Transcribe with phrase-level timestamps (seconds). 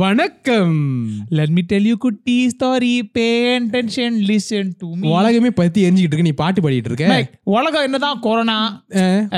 [0.00, 0.74] வணக்கம்
[1.38, 2.90] Let me tell you குட்டி story.
[3.16, 5.06] Pay attention, listen to me.
[5.12, 8.56] உலகமே பத்தி எரிஞ்சுக்கிட்டு இருக்கு நீ பாட்டு பாடிட்டு இருக்க Mike, உலகம் என்னதான் corona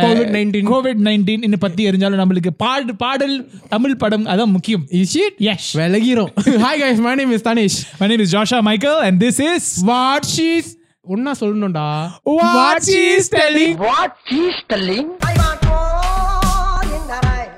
[0.04, 3.34] covid nineteen covid nineteen இன்னும் பத்தி எரிஞ்சாலும் நம்மளுக்கு பாடு பாடல்
[3.74, 5.64] தமிழ் படம் அதான் முக்கியம் is it Yes.
[5.80, 6.30] விலகிறோம்
[6.64, 10.28] hi guys my name is Tanish My name is Joshua Michael and this is what
[10.36, 10.70] she's
[11.06, 11.88] ஒன்னா சொல்லணும்டா
[12.36, 13.74] What she's telling.
[13.86, 15.06] What she's telling?
[15.22, 17.50] I want more in the rain.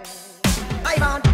[0.85, 1.27] I want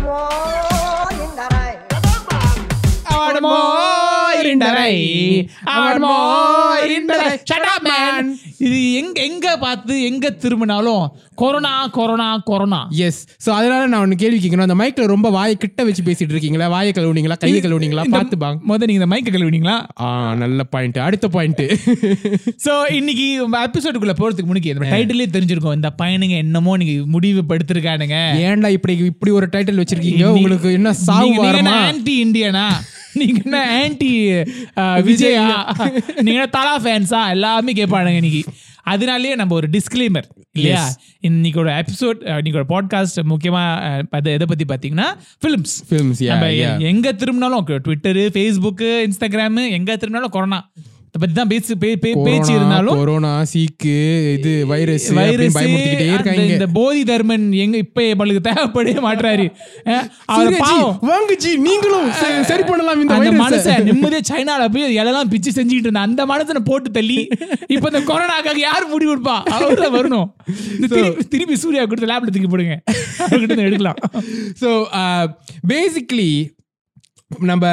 [7.88, 8.38] man.
[8.59, 12.88] இது எங்க எங்க பார்த்து எங்க திரும்பினாலும் corona corona corona.
[12.91, 14.66] Yes so அதனால நான் ஒன்னு கேள்வி கேட்கணும்.
[14.68, 16.68] அந்த மைக்ல ரொம்ப வாயை கிட்ட வச்சு பேசிட்டு இருக்கீங்களா?
[16.68, 17.38] வாயை கழுவுனீங்களா?
[17.38, 18.05] கையை கழுவுனீங்களா?
[18.10, 19.77] பார்த்து பாங்க முத நீங்க இந்த மைக்க கழுவினீங்களா?
[20.00, 21.62] ஆ நல்ல பாயிண்ட் அடுத்த பாயிண்ட்
[22.66, 25.74] சோ இன்னைக்கு எபிசோடுக்குள்ள போறதுக்கு முன்னாடி இந்த டைட்டிலே தெரிஞ்சிருக்கும்.
[25.74, 28.19] இந்த பையனுங்க என்னமோ நீங்க முடிவு படுத்திருக்கானுங்க.
[28.46, 30.24] ஏன்டா இப்படி இப்படி ஒரு டைட்டில் வச்சிருக்கீங்க?
[30.24, 32.66] உங்களுக்கு என்ன சாவு ஆன்டி இந்தியனா
[33.15, 34.11] நீங்க என்ன ஆன்டி
[35.07, 35.47] விஜயா
[36.25, 38.42] நீங்க என்ன தலா ஃபேன்ஸா எல்லாமே கேட்பானுங்க இன்னைக்கு.
[38.86, 40.81] அதனாலேயே நம்ம ஒரு டிஸ்க்ளைமர் இல்லையா?
[41.23, 45.09] இன்னைக்கோட எபிசோட் இன்னைக்கோட பாட்காஸ்ட் முக்கியமா அஹ், அது எதை பத்தி பாத்தீங்கன்னா
[45.42, 46.48] ஃபிலிம்ஸ் ஃபிலிம்ஸ் நம்ம
[46.91, 50.61] எங்க திரும்பினாலும் ட்விட்டரு ஃபேஸ்புக்கு இன்ஸ்டாகிராம் எங்க திரும்பினாலும் கொரோனா
[51.14, 53.96] பத்தி தான் பேச்சு பேச்சு இருந்தாலும் கொரோனா சீக்கு
[54.34, 55.56] இது வைரஸ் வைரஸ்
[56.46, 59.44] இந்த போதி தர்மன் எங்க இப்ப நம்மளுக்கு தேவைப்படவே மாட்டாரு
[59.86, 60.94] அஹ், அவர் சூர்யாஜி, பாவம்.
[61.02, 62.06] வாங்க ஜி நீங்களும்
[62.46, 63.42] சரி- பண்ணலாம் இந்த அந்த.
[63.42, 67.18] மனுஷன் நிம்மதியா சைனால போய் எல்லாம் பிச்சு செஞ்சுக்கிட்டு இருந்த அந்த மனுஷனை போட்டு தள்ளி
[67.68, 69.36] இப்ப இந்த கொரோனாக்காக யார் முடி கொடுப்பா?
[69.56, 70.28] அவர் வரணும்.
[71.30, 72.77] திருப்பி சூர்யா கொடுத்து லேப்ல தூக்கி போடுங்க.
[73.62, 74.00] எடுக்கலாம்.
[74.62, 74.70] ஸோ
[75.68, 76.50] பேசிக்லி uh,
[77.38, 77.66] நம்ம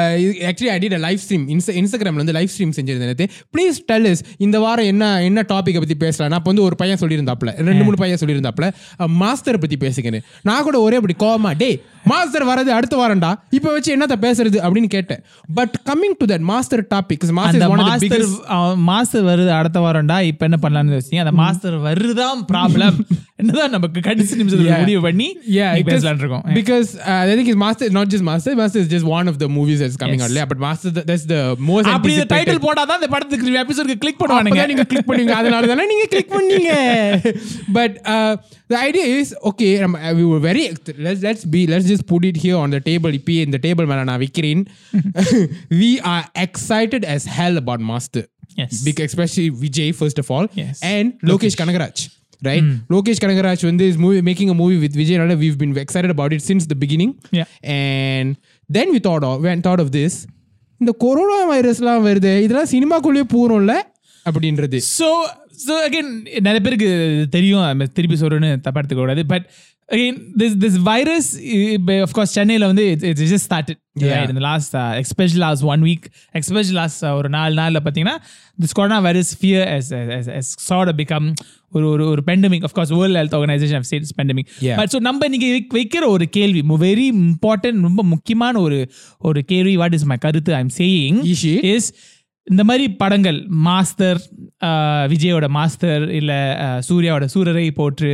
[0.48, 4.58] actually I did live stream Insta இன்ஸ்டாகிராமில் வந்து லைவ் ஸ்ட்ரீம் செஞ்சிருந்தேன் ப்ளீஸ் டெல் இஸ் இந்த
[4.58, 6.30] வாரம் என்ன என்ன டாப்பிக்கை பற்றி பேசலாம்.
[6.30, 8.68] நான் இப்போ வந்து ஒரு பையன் சொல்லியிருந்தாப்ல ரெண்டு மூணு பையன் சொல்லியிருந்தாப்ல
[9.22, 11.70] மாஸ்டரை பற்றி பேசிக்கணும் நான் கூட ஒரே அப்படி கோவமா டே
[12.04, 13.30] மாஸ்டர் வரது அடுத்த வாரம்டா.
[13.50, 14.58] இப்போ வச்சு என்னத்த பேசுறது?
[14.66, 15.22] அப்படின்னு கேட்டேன்.
[15.54, 18.26] But coming to that Master topic Master one of Master
[18.90, 20.20] Master வருது அடுத்த வாரம்டா.
[20.30, 21.24] இப்ப என்ன பண்ணலாம்னு யோசிச்சீங்க?
[21.26, 22.98] அந்த மாஸ்டர் வருதான் ப்ராப்ளம்
[23.36, 25.28] என்னதான் நமக்கு கடைசி நிமிஷத்துல முடிவு பண்ணி
[25.90, 27.38] பேசலாம்னு இருக்கோம்.
[27.40, 28.54] think it's Master, not just Master.
[28.54, 30.24] Master is just one of Yes.
[30.26, 30.36] out.
[30.38, 31.40] Yeah, but Master, th- that's the
[31.70, 32.26] most அப்படி இந்த.
[32.34, 36.72] டைட்டில் போட்டாதான் இந்த படத்துக்கு எபிசோடுக்கு கிளிக் பண்ணுவானுங்க நீங்க கிளிக் பண்ணீங்க அதனால தானே நீங்க கிளிக் பண்ணீங்க
[37.78, 37.96] but
[38.72, 40.64] the idea is okay நம்ம we were very
[41.06, 44.04] let's let's be let's just put it here on the table இப்போ இந்த டேபிள் மேல
[44.10, 44.62] நான் வைக்கிறேன்
[45.82, 48.24] we are excited as hell about master
[48.60, 48.72] Yes.
[48.86, 50.78] because especially Vijay first of all Yes.
[50.92, 51.98] and Lokesh Kanagaraj
[52.42, 56.10] right Lokesh Kanagaraj when this movie making a movie with Vijay Nalla, we've been excited
[56.10, 57.46] about it since the beginning Yeah.
[57.76, 58.28] and
[58.72, 60.18] then we thought of when thought of this
[60.80, 63.74] இந்த corona வைரஸ்லாம் வருது இதெல்லாம் சினிமாக்குள்ளேயே போகிறோம்ல
[64.26, 64.78] அப்படின்றது.
[64.98, 65.08] So
[65.66, 66.10] so again
[66.40, 66.90] நிறைய பேருக்கு
[67.30, 69.24] தெரியும் திருப்பி சொல்கிறேன்னு தப்பா எடுத்துக்க கூடாது.
[69.90, 71.28] But again this this virus
[72.02, 74.20] of course சென்னையில் வந்து இட்ஸ் ஜஸ்ட் ஸ்டார்டட் Yeah.
[74.28, 78.14] இந்த last especially last one week especially last ஒரு நாலு நாளில் பார்த்தீங்கன்னா
[78.58, 79.64] this corona virus fear
[80.34, 81.26] has sort become
[81.72, 84.76] ஒரு ஒரு ஒரு pandemic of course world health organisation states pandemic Yeah.
[84.76, 88.78] But so நம்ம இன்னைக்கு வைக்- வைக்கிற ஒரு கேள்வி வெரி இம்பார்ட்டன்ட் ரொம்ப முக்கியமான ஒரு
[89.20, 91.54] ஒரு கேள்வி வாட் இஸ் மை கருத்து I am saying Ishi.
[91.66, 91.90] Is
[92.50, 94.20] இந்த மாதிரி படங்கள் மாஸ்டர்
[94.60, 96.32] ஆஹ், விஜயோட மாஸ்டர் இல்ல
[96.88, 98.10] சூர்யாவோட சூரரை போற்று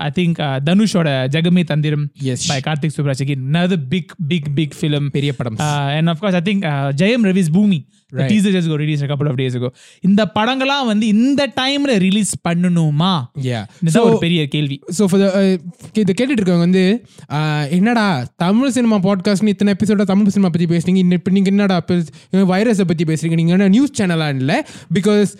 [0.00, 2.06] ஐ திங்க் தனுஷோட Jagame Thandhiram.
[2.48, 5.04] By Karthik Subbaraj another big big big film.
[5.10, 5.58] பெரிய படம்.
[5.60, 7.80] uh, and of course i think uh, ஜெயம் ரவிஸ் பூமி
[8.80, 9.68] released a couple of days ago.
[10.00, 13.12] இந்த படங்கள்லாம் வந்து இந்த டைம்ல ரிலீஸ் பண்ணணுமா?
[14.02, 14.76] ஒரு பெரிய கேள்வி.
[14.98, 15.24] ஸோ ஃபார்
[16.02, 16.84] இதை கேட்டுட்டு இருக்கவங்க வந்து
[17.32, 18.06] uh, என்னடா
[18.36, 21.78] தமிழ் சினிமா பாட்காஸ்ட்னு இத்தனை எபிசோட தமிழ் சினிமா பற்றி பேசுறீங்க இப்போ நீங்கள் என்னடா
[22.52, 23.33] வைரஸை பற்றி பேசுறீங்க?
[23.36, 24.58] நீங்கள் என்ன நியூஸ் சேனலாக இல்லை
[24.98, 25.30] பிகாஸ்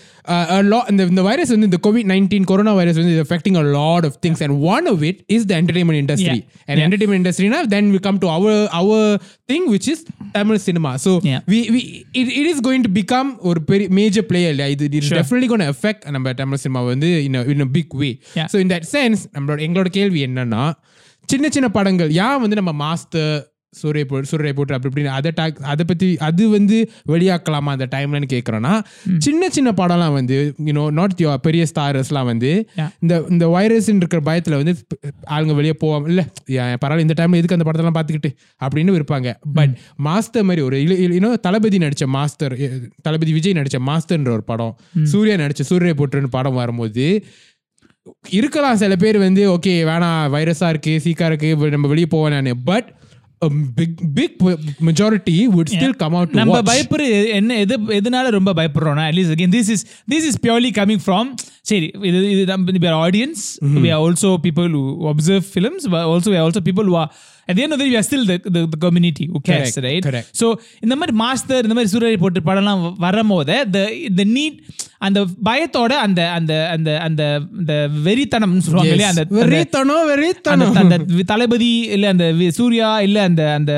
[0.91, 4.43] இந்த இந்த வைரஸ் வந்து இந்த கோவிட் நைன்டீன் கொரோனா வைரஸ் வந்து affecting a lot of things
[4.47, 6.69] and one of it is the entertainment industry Yeah.
[6.71, 9.09] And entertainment இண்டஸ்ட்ரினா then we come to our our
[9.53, 10.03] thing which is
[10.33, 11.43] Tamil cinema so Yeah.
[11.53, 11.83] We we
[12.21, 15.19] it it is going to become ஒரு பெரிய major player இல்லையா இது it Sure.
[15.19, 18.49] Definitely gonna affect நம்ம Tamil cinema வந்து in in big way Yeah.
[18.53, 20.65] So in that sense நம்மளோட எங்களோட கேள்வி என்னன்னா
[21.29, 23.35] சின்ன சின்ன படங்கள் ஏன் வந்து நம்ம மாஸ்டர்
[23.75, 26.77] சூரிய போ சூரிய போட்டு அப்படி இப்படின்னு அதை டாக் அதை பற்றி அது வந்து
[27.09, 28.73] வெளியாக்கலாமா அந்த டைம்லன்னு கேட்குறோன்னா
[29.21, 32.51] சின்ன சின்ன படம்லாம் வந்து யூனோ நாட் யோ பெரிய ஸ்டாரர்ஸ்லாம் வந்து.
[33.03, 34.75] இந்த இந்த வைரஸ் இருக்கிற பயத்தில் வந்து
[35.31, 36.25] ஆளுங்க வெளியே போவாங்க இல்லை
[36.77, 40.77] பரவாயில்ல இந்த டைமில் எதுக்கு அந்த படத்தெல்லாம் பார்த்துக்கிட்டு அப்படின்னு இருப்பாங்க பட் மாஸ்டர் மாதிரி ஒரு
[41.11, 42.57] இன்னும் தளபதி நடித்த மாஸ்டர்
[43.03, 44.75] தளபதி விஜய் நடித்த மாஸ்டர்ன்ற ஒரு படம்
[45.11, 47.07] சூர்யா நடித்த சூரிய போட்டுன்னு படம் வரும்போது
[48.35, 52.33] இருக்கலாம் சில பேர் வந்து ஓகே வேணாம் வைரஸா இருக்கு சீக்கா இருக்கு வெ- நம்ம வெளியே போவேன்
[52.67, 52.89] but
[53.45, 53.51] a
[53.81, 54.33] big big
[54.81, 56.61] majority would still come out to நம்ம.
[56.63, 57.05] பயப்படுற
[57.39, 61.31] என்ன எது எதனால ரொம்ப பயப்படுறோம்னா at least again this is this is purely coming from
[61.61, 63.45] சரி இது இது நம்ம audience
[63.85, 64.83] we are also people who
[65.13, 67.07] observe films also we also people who
[68.03, 70.29] still the, the, the community who cares Correct, right correct.
[70.33, 70.47] so
[70.81, 73.85] இந்த மாதிரி master இந்த மாதிரி சூரிய போட்டு படம்லாம் வரும்போது the
[74.19, 74.55] the need
[75.05, 77.23] அந்த பயத்தோட அந்த அந்த அந்த அந்த
[77.59, 77.73] அந்த
[78.03, 78.91] வெறித்தனம் சொல்லுவாங்க.
[78.91, 83.73] இல்லையா அந்த வெறித்தனம் அந்த வெறித்தனம் அந்த வி- தளபதி இல்ல அந்த வி- சூர்யா இல்ல அந்த அந்த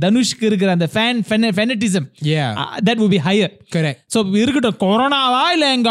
[0.00, 1.22] தனுஷ்க்கு இருக்கிற அந்த fan
[1.56, 2.50] fanaticism Yeah.
[2.84, 5.90] That will be higher correct so இருக்கட்டும் கொரோனாவா இல்ல எங்க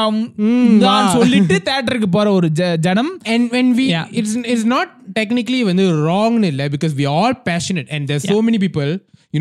[0.80, 0.96] வா.
[1.14, 2.50] சொல்லிட்டு தேட்டருக்கு போற ஒரு
[2.80, 4.06] ஜனம் and when we Yeah.
[4.12, 8.38] it's it's not technically when they're wrong illa because we all passionate and there's so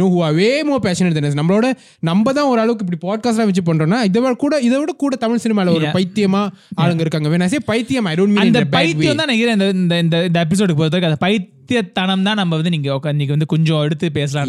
[0.01, 1.35] who are way more passionate than us.
[1.35, 5.39] நம்மளோட நம்ம தான் ஓரளவுக்கு இப்படி பாட்காஸ்ட்லாம் வச்சு பண்றோம்னா இதை விட கூட இதை விட கூட தமிழ்
[5.43, 5.97] சினிமால ஒரு Yeah.
[5.97, 7.47] பைத்தியமா ஆளுங்க இருக்காங்க.
[7.47, 8.71] Say பைத்தியம் அந்த in a bad way.
[8.71, 11.21] பைத்தியம் தான் நினைக்கிறேன் இந்த இந்த இந்த இந்த எபிசோடுக்கு பொறுத்த வரைக்கும் அந்த
[11.63, 14.49] பைத்தியத்தனம் தான் நம்ம வந்து நீங்க உட்காந்து வந்து கொஞ்சம் எடுத்து பேசலாம்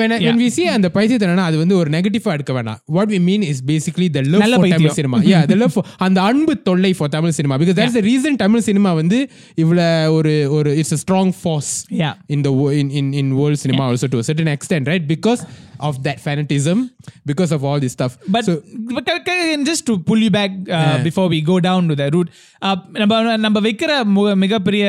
[0.00, 3.18] when I, when we see அந்த பைத்தியத்தனா அது வந்து ஒரு நெகட்டிவா எடுக்க வேணாம் what we
[3.28, 4.82] mean is basically the love நல்ல for பைத்தியம்.
[4.82, 8.04] Tamil cinema yeah the love for அந்த அன்பு தொல்லை for Tamil cinema because that's the
[8.10, 9.20] reason Tamil cinema வந்து
[9.54, 11.72] இவ்வளவு ஒரு ஒரு it's a strong force
[12.02, 12.14] Yeah.
[12.28, 15.42] in the wo- in in in world cinema also to a certain extent right because
[15.79, 16.77] of that fanatism
[17.25, 18.53] because of all this stuff But, so
[18.89, 22.07] but ca- ca- just to pull you back uh, before we go down to the
[22.09, 22.29] route,
[22.61, 24.85] uh, நம்ம நம்ம வைக்கிற மு- மிகப்பெரிய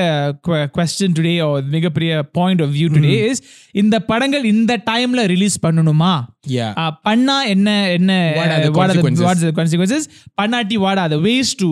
[0.76, 3.42] question today or மிகப்பெரிய point of view today is
[3.74, 6.14] இந்த படங்கள் இந்த டைம்ல release பண்ணணுமா
[6.54, 9.24] yeah Uh, பண்ணா என்ன என்ன What are the what are the- consequences?
[9.28, 10.02] what are the consequences
[10.40, 11.68] பண்ணாட்டி what are the ways to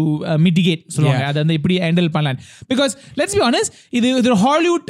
[0.46, 1.30] mitigate சொல்லுவாங்க Yeah.
[1.30, 2.40] அதை வந்து இப்படி ஹேண்டில் பண்ணலாம்
[2.72, 4.88] பிகாஸ் லெட்ஸ் பி ஆனஸ்ட் இது இது ஹாலிவுட்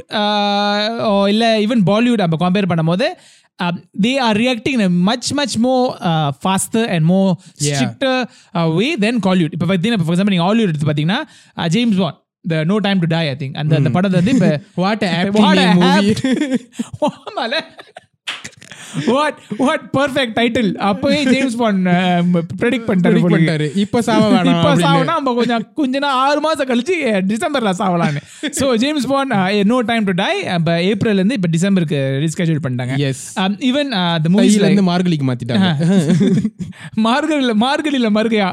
[1.32, 3.08] இல்ல ஈவன் பாலிவுட் நம்ம கம்பேர் பண்ணும்போது
[4.01, 5.85] They are reacting much much more
[6.41, 7.29] faster and more
[7.61, 7.73] Yeah.
[7.73, 8.19] Stricter
[8.75, 11.21] way then Kollywood இப்போ பார்த்தீங்கன்னா ஃபார் எக்ஸாம்பிள் நீங்கள் ஹாலிவுட் எடுத்து பார்த்தீங்கன்னா
[11.69, 14.51] James Bond the no time to die I think அந்த அந்த படத்தை வந்து இப்போ
[14.83, 16.15] what a happy What a name movie
[17.09, 17.53] ஆமால
[19.07, 21.87] வாட் வாட் பெர்ஃபெக்ட் டைட்டில் அப்பவே ஜேம்ஸ் பாண்ட்
[22.61, 23.19] ப்ரெடிக்ட் பண்ணிட்டாரு.
[23.25, 23.67] பண்ணிட்டாரு.
[23.83, 24.73] இப்ப சாவ வேணாம் இப்ப.
[24.85, 26.95] சாவனா நம்ம கொஞ்சம் கொஞ்ச நாள் ஆறு மாசம் கழிச்சு
[27.31, 28.21] டிசம்பர்ல சாவலான்னு.
[28.59, 29.35] So James Bond
[29.71, 30.33] no time to die
[30.93, 32.95] இப்ப இருந்து இப்ப டிசம்பருக்கு ரீஸ்கெட்யூல் பண்ணிட்டாங்க.
[33.05, 33.19] Yes.
[33.69, 33.91] ஈவன்
[34.25, 35.69] த மூவிஸ் கையில இருந்து மார்கழிக்கு மாத்திட்டாங்க.
[37.07, 38.49] மார்கழில மார்கழில மறுகையா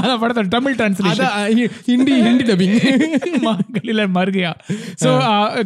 [0.00, 1.32] அதான் படத்தோட தமிழ் டிரான்ஸ்லேஷன்
[1.90, 2.74] ஹிந்தி ஹிந்தி டப்பிங்
[3.48, 4.52] மார்கழில மறுகையா
[5.02, 5.10] so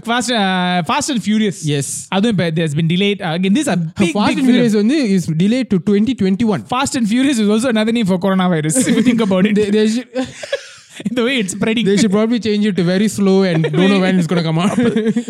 [0.08, 0.34] fast
[0.88, 1.88] fast and furious yes.
[2.17, 3.20] அதுவும் இப்ப delayed.
[3.26, 4.48] uh, again this is a big, Fast big and film.
[4.50, 8.75] Furious வந்து is delayed to 2021 Fast and Furious is also another name for coronavirus
[8.83, 10.09] if you think about it they, they, should,
[11.18, 14.00] the way it's spreading they should probably change it to very slow and don't know
[14.00, 14.77] when it's going to come out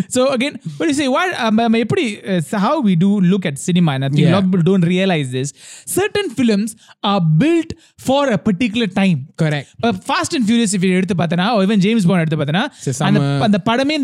[0.10, 3.46] so again what do you say what um, um, எப்படி, uh, how we do look
[3.50, 4.36] at cinema and I think a Yeah.
[4.36, 5.52] lot of people don't realize this
[5.98, 6.70] certain films
[7.12, 7.72] are built
[8.08, 12.24] for a particular time correct இப்போ fast and furious if எடுத்து பார்த்தனா even James bond
[12.26, 13.98] எடுத்து பார்த்தனா It's a அந்த summer- அந்த படமே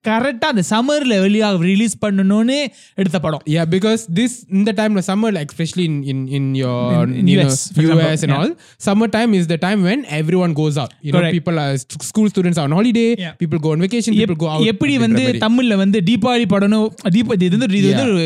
[0.00, 2.56] இந்த கரெக்டா அந்த சம்மர்ல வெளியாக ரிலீஸ் பண்ணணும்னு
[3.00, 6.54] எடுத்த படம் yeah because this in the time of summer like especially in in, in
[6.54, 8.38] your In- in you US, for know, example, US and yeah.
[8.38, 8.50] all
[8.86, 11.34] summertime is the time when everyone goes out you know Correct.
[11.36, 11.72] people are
[12.04, 13.34] school students are on holiday Yeah.
[13.42, 15.24] people go on vacation people go out எப்படி வந்து.
[15.44, 16.78] தமிழ்ல வந்து தீபாவளி படம்னு
[17.16, 18.24] தீபாவளி இது வந்து இது வந்து ஒரு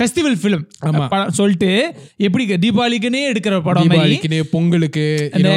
[0.00, 1.06] ஃபெஸ்டிவல் ஃபிலிம் ஆமா.
[1.38, 1.70] சொல்லிட்டு
[2.28, 5.06] எப்படி தீபாவளிக்குன்னே எடுக்கிற படம் மாதிரி தீபாவளிக்கு பொங்கலுக்கு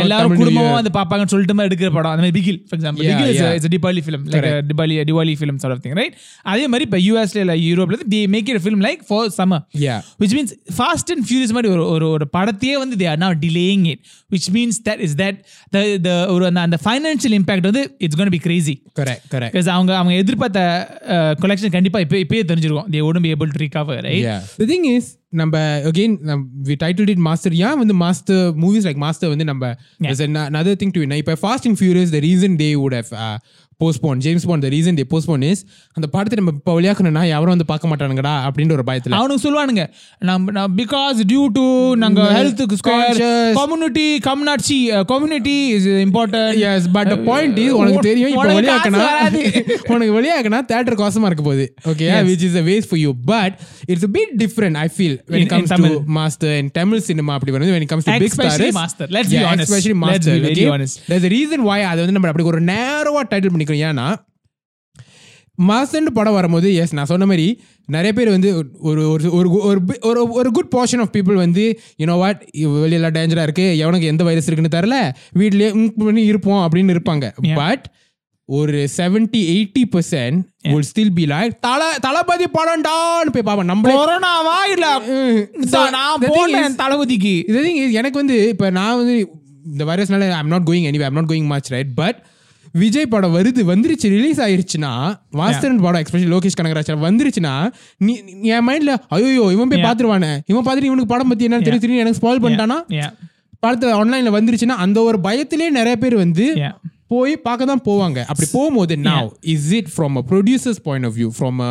[0.04, 0.78] எல்லாரும் Tamil New குடும்பமா Year.
[0.80, 3.34] வந்து பாப்பாங்கன்னு சொல்லிட்டு மாதிரி எடுக்கிற படம் அந்த மாதிரி Bigil for example Bigil.
[3.60, 6.16] Is Deepavali film like Deepavali Deepavali film sort of thing right
[6.54, 10.34] அதே மாதிரி இப்போ யூஎஸ்ல இல்ல யூரோப்ல they make it film like for summer yeah which
[10.38, 14.00] means fast and furious மாதிரி ஒரு ஒரு ஒரு படத்தையே வந்து they are now delaying it
[14.36, 15.36] which means that is that
[15.76, 19.52] the the ஒரு அந்த அந்த financial impact வந்து it's going to be crazy correct correct
[19.54, 20.62] because அவங்க அவங்க எதிர்பார்த்த
[21.44, 24.86] கொலெக்ஷன் கண்டிப்பா இப்போ இப்பயே தெரிஞ்சிருக்கும் they wouldn't be able to recover right yeah the thing
[24.96, 25.06] is
[25.40, 25.56] நம்ம
[25.90, 29.66] again நம்- we titled it master ஏன் வந்து master movies like master வந்து நம்ம
[30.06, 33.12] there's an- another thing to it இப்போ fast and furious the reason they would have
[33.80, 35.60] postponed james bond the reason they postponed is
[35.98, 39.84] அந்த படத்தை நம்ம இப்போ வெளியாக்கணும்னா யாரும் வந்து பார்க்க மாட்டானுங்கடா அப்படின்ற ஒரு பயத்துல அவனுக்கு சொல்லுவானுங்க
[40.22, 41.64] நம்ம பிகாஸ் டியூ டு
[41.96, 43.20] நாங்க ஹெல்த்துக்கு square.
[43.60, 44.78] Community கம்னாட்சி
[45.12, 48.46] community is important yes but point is உனக்கு தெரியும் இப்போ
[49.00, 49.42] வராது.
[49.94, 53.56] உனக்கு வெளியாக்கனா தேட்டர் காசமா இருக்க போகுது okay which is a waste for you but
[53.92, 55.96] it's a bit different i feel when In- it comes in to Tamil.
[56.18, 59.08] master and tamil cinema அப்படி வருது when it comes to big Especially stars Master.
[59.10, 59.68] Let's be Yeah, honest.
[59.68, 60.68] especially Let's master be very okay?
[60.70, 60.96] honest.
[61.10, 64.08] there's a reason why அது வந்து நம்ம அப்படி ஒரு நேரவா title பண்ணிக்கிறோம் ஏன்னா
[65.70, 67.48] மாஸ்டர்னு படம் வரும்போது எஸ் நான் சொன்ன மாதிரி
[67.86, 69.50] நிறைய பேர் வந்து ஒரு ஒரு ஒரு
[70.02, 71.64] ஒரு ஒரு குட் போர்ஷன் ஆஃப் பீப்புள் வந்து
[72.00, 72.44] யூனோ வாட்
[72.78, 73.80] வெளியெல்லாம் டேஞ்சரா இருக்கு.
[73.80, 74.98] எவனுக்கு எந்த வைரஸ் இருக்குன்னு தெரில
[75.40, 77.26] வீட்லயே பண்ணி இருப்போம் அப்படின்னு இருப்பாங்க.
[77.56, 77.86] பட்
[78.50, 84.56] ஒரு seventy eighty percent will still be like தல தளபதி படம்டான்னு போய் பார்ப்பேன் நம்மளே கொரோனாவா
[84.72, 84.86] இல்ல
[85.90, 86.24] நான்
[86.64, 89.16] is- தளபதிக்கு is எனக்கு வந்து இப்போ நான் வந்து
[89.66, 92.20] இந்த வைரஸ்னால I'm not going anyway I'm not going much right but
[92.72, 94.92] Vijay படம் வருது வந்துருச்சு ரிலீஸ் ஆயிருச்சுன்னா
[95.32, 98.14] மாஸ்டர் படம் எஸ்பெஷலி லோகேஷ் கனகராஜ் வந்துருச்சுன்னா நீ
[98.56, 102.22] என் மைண்ட்ல ஐயோ இவன் போய் பாத்துருவானே இவன் பார்த்துட்டு இவனுக்கு படம் பத்தி என்னன்னு தெரியும் தெரியும் எனக்கு
[102.22, 102.78] ஸ்பாயில் பண்ணிட்டானா.
[103.60, 106.46] படத்தை ஆன்லைன்ல வந்துருச்சுன்னா அந்த ஒரு பயத்திலே நிறைய பேர் வந்து.
[107.08, 108.20] போய் பார்க்க தான் போவாங்க.
[108.32, 111.62] அப்படி போகும்போது now is it from a producers point of view from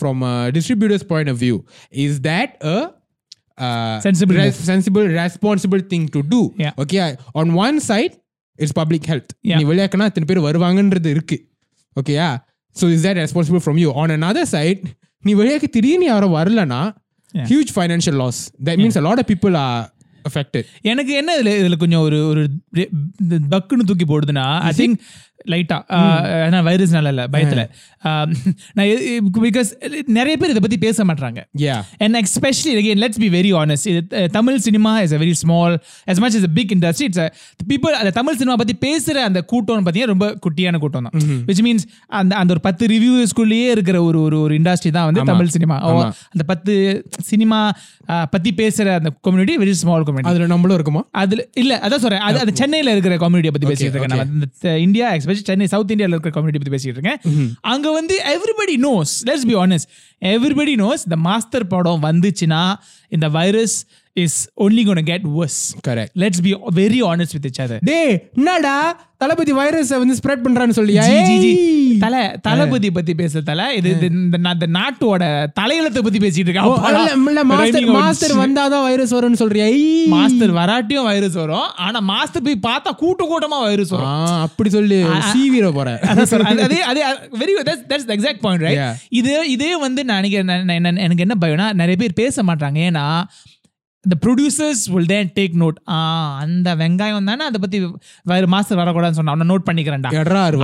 [0.00, 0.20] from
[0.56, 1.56] distributors point of view
[1.90, 2.76] is that a
[4.36, 4.54] move.
[4.70, 6.52] Sensible responsible thing to do.
[6.82, 8.14] Okay on one side
[8.58, 9.58] it's public health Yeah.
[9.58, 11.36] நீ விளையாக்கனா இத்தனை பேர் வருவாங்கன்றது இருக்கு.
[11.96, 12.28] ஓகேயா
[12.76, 14.82] so is that responsible from you on another side
[15.24, 16.82] நீ வெளியாக்க திடீர்னு யாரும் வரலனா
[17.34, 17.46] Yeah.
[17.50, 19.54] Huge financial loss that means a lot of people
[20.30, 22.42] affected எனக்கு என்ன இதுல இதுல கொஞ்சம் ஒரு ஒரு
[23.54, 24.98] பக்குன்னு தூக்கி போடுதுன்னா ஐ திங்க்
[25.52, 25.78] லைட்டா
[26.44, 27.62] ஆனா வைரஸ்னால இல்ல பயத்துல.
[28.76, 28.86] நான்
[29.46, 29.70] பிகாஸ்
[30.18, 31.80] நிறைய பேர் இதை பத்தி பேச மாட்டாங்க yeah.
[32.02, 33.84] And especially again, let's be very honest.
[33.90, 34.00] இது,
[34.36, 35.72] Tamil cinema is a very small,
[36.12, 37.06] as much as a big industry.
[37.10, 37.28] It's a
[37.60, 41.26] the people அந்த தமிழ் சினிமா பத்தி பேசுற அந்த கூட்டம் பார்த்தீங்கன்னா ரொம்ப குட்டியான கூட்டம் தான்.
[41.48, 41.84] விச் மீன்ஸ்
[42.20, 45.76] அந்த அந்த ஒரு பத்து ரிவ்யூஸ்குள்ளேயே இருக்கிற ஒரு ஒரு ஒரு இண்டஸ்ட்ரி தான் வந்து தமிழ் சினிமா.
[46.34, 46.72] அந்த பத்து
[47.30, 47.60] சினிமா
[48.34, 51.04] பத்தி பேசுற அந்த கம்யூனிட்டி வெரி ஸ்மால் கம்யூனிட்டி அதுல நம்மளும் இருக்குமா?
[51.10, 52.20] அதுல இல்ல அதான் சொல்றேன்.
[52.20, 54.16] அது அது சென்னையில இருக்கிற கம்யூனிட்டியை பத்தி பேசிட்டு இருக்கேன்.
[54.16, 57.52] நான் இந்த இந்தியா எஸ்பெஷலி சென்னை சவுத் இந்தியால இருக்கிற கம்யூனிட்டி பத்தி பேசிட்டு இருக்கேன்.
[57.60, 59.88] அங்க வந்து everybody knows let's be honest
[60.22, 62.74] everybody knows இந்த மாஸ்டர் படம் வந்துச்சுன்னா
[63.14, 67.78] இந்த virus is only gonna get worse correct let's be very honest with each other.
[67.80, 71.22] டேய் என்னடா தளபதி வைரஸ் வந்து ஸ்ப்ரெட் பண்றான்னு சொல்லியா?
[71.22, 71.96] ஜி.
[72.00, 78.36] தல தளபதி பத்தி பேச தல இது இந்த நாட்டோட தலையெழுத்தை பத்தி பேசிட்டு இல்ல, மாஸ்டர் இருக்கேன் மாஸ்டர்
[78.36, 79.66] வந்தாதான் வைரஸ் வரும்னு சொல்றியா.
[80.06, 84.26] மாஸ்டர் வராட்டியும் வைரஸ் வரும் ஆனா மாஸ்டர் போய் பார்த்தா கூட்ட கூட்டமா வைரஸ் வரும்.
[84.26, 85.02] அப்படி சொல்லி.
[85.32, 85.98] சீவிர போற.
[86.02, 86.40] அதான் sir.
[86.40, 88.78] அது- அதே very that's exact point right.
[89.08, 92.78] இது இதே வந்து நான் நினைக்கிறேன் எனக்கு என்ன பயம்னா நிறைய பேர் பேச மாட்டாங்க.
[92.88, 93.03] ஏன்னா
[94.10, 95.90] the producers will then take note.
[95.90, 97.82] ஆ அந்த வெங்காயம் தானே அதை பத்தி
[98.22, 100.14] வேற மாஸ்டர் வரக்கூடாதுன்னு சொன்னா அவனை நோட் பண்ணிக்கிறேன்டா.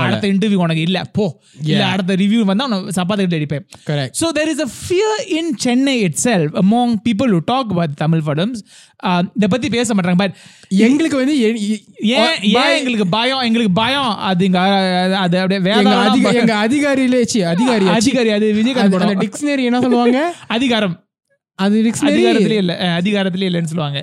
[0.00, 1.04] அடுத்த இன்டர்வியூ உனக்கு இல்ல.
[1.04, 1.42] போ.
[1.62, 3.66] இல்ல அடுத்த ரிவ்யூ வந்தா உன சப்பாத்தி கட்டி அடிப்பேன்.
[3.86, 4.10] Correct.
[4.10, 8.54] So there is a fear in Chennai itself among people who talk about Tamil films.
[9.06, 10.16] Uh, இதை பத்தி பேச மாட்டாங்க.
[10.16, 10.34] பட்
[10.68, 11.56] எங்களுக்கு வந்து ஏன்
[12.02, 12.42] ஏன்
[12.74, 13.38] எங்களுக்கு பயம்?
[13.38, 14.16] எங்களுக்கு பயம்.
[14.16, 14.58] அது இங்க
[15.14, 16.32] அது- அப்படியே வேதாளம் அதிக-.
[16.32, 18.88] எங்க அதிகாரியிலே அதிகாரி அதிகாரி அது விஜயகாந்த்.
[19.20, 20.34] டிக்ஷனரி என்ன சொல்லுவாங்க?
[20.48, 21.04] அதிகாரம்.
[21.60, 24.00] அது டிக்ஷனரி அதிகாரத்திலே இல்ல அதிகாரத்திலே இல்லைன்னு சொல்லுவாங்க.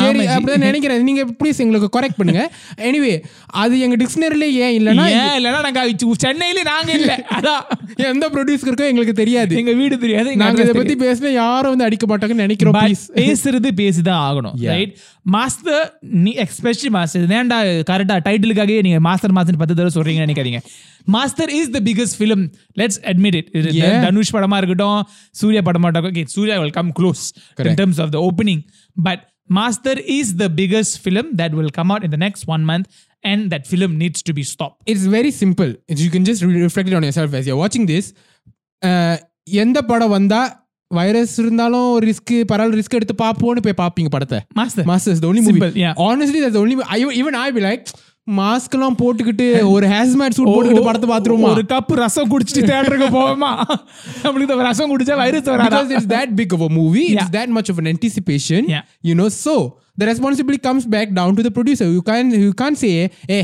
[0.00, 0.26] சரி.
[0.26, 1.02] அப்படிதான் நினைக்கிறேன்.
[1.02, 2.50] நீங்க ப்ளீஸ் எங்களுக்கு கரெக்ட் பண்ணுங்க.
[2.88, 5.84] எனிவே அது எங்க டிக்ஷனரியில ஏன் இல்லைன்னா ஏன் இல்லைன்னா நாங்க
[6.24, 7.26] சென்னையில நாங்க இல்ல.
[7.38, 7.62] அதான்.
[7.96, 9.56] எந்த ப்ரொடியூசருக்கோ எங்களுக்கு தெரியாது.
[9.56, 12.78] எங்க வீடு தெரியாது நாங்க இதை பத்தி பேசினா யாரும் வந்து அடிக்க மாட்டாங்கன்னு நினைக்கிறோம்
[13.14, 14.56] பேசுறது பேசிதான் ஆகணும்.
[14.74, 20.60] ரைட் மாஸ்டர் நீ எக்ஸ்பெஷலி மாஸ்டர் வேண்டா கரெக்டா டைட்டிலுக்காகவே நீங்க மாஸ்டர் மாஸ்டர் பத்து தடவை சொல்றீங்கன்னு நினைக்காதீங்க.
[21.04, 22.44] Master is the biggest film
[22.78, 23.50] let's admit it.
[24.06, 26.26] Dhanush படமா இருக்கட்டும் சூர்யா படமா இருக்கட்டும்.
[26.26, 27.22] Suriya will come close
[27.56, 27.74] in.
[27.80, 28.62] Terms of the opening
[28.99, 32.87] But Master is the biggest film that will come out in the next one month
[33.23, 35.71] and that film needs to be stop it's very simple
[36.03, 38.09] you can just reflect on yourself as you're வாட்சிங் this
[39.57, 40.41] எந்த படம் வந்தா
[40.91, 45.53] virus இருந்தாலும் risk பரவாயில்ல risk எடுத்து பார்ப்போம்னு போய் பார்ப்பீங்க படத்தை Master Master's the only movie
[45.53, 45.93] Simple, yeah.
[46.07, 46.75] Honestly that's only
[47.21, 47.83] even I be like
[48.38, 51.50] mask எல்லாம் போட்டுக்கிட்டு ஒரு ஹேஸ்மேட் சூட் போட்டுக்கிட்டு படத்தை பார்த்துருவோமா?
[51.54, 53.50] ஒரு கப் ரசம் குடிச்சிட்டு தேட்டருக்கு போவோமா?
[54.22, 55.80] நம்மளுக்கு இந்த ரசம் குடிச்சா வைரஸ் வராதா?
[56.16, 57.20] That big of a movie Yeah.
[57.20, 58.62] it's that much of an anticipation
[59.08, 59.54] you know so
[60.00, 61.88] the responsibility comes back down to the producer.
[61.96, 62.92] You can't you can't say
[63.38, 63.40] ஏ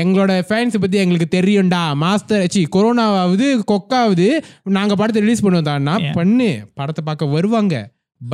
[0.00, 1.82] எங்களோட ஃபேன்ஸ் பத்தி எங்களுக்கு தெரியும்டா.
[2.02, 4.26] மாஸ்டர் சி கொரோனாவாவது கொக்காவது
[4.78, 5.94] நாங்க படத்தை release பண்ணுவோம் தான்னா.
[6.18, 6.48] பண்ணு
[6.80, 7.74] படத்தை பார்க்க வருவாங்க.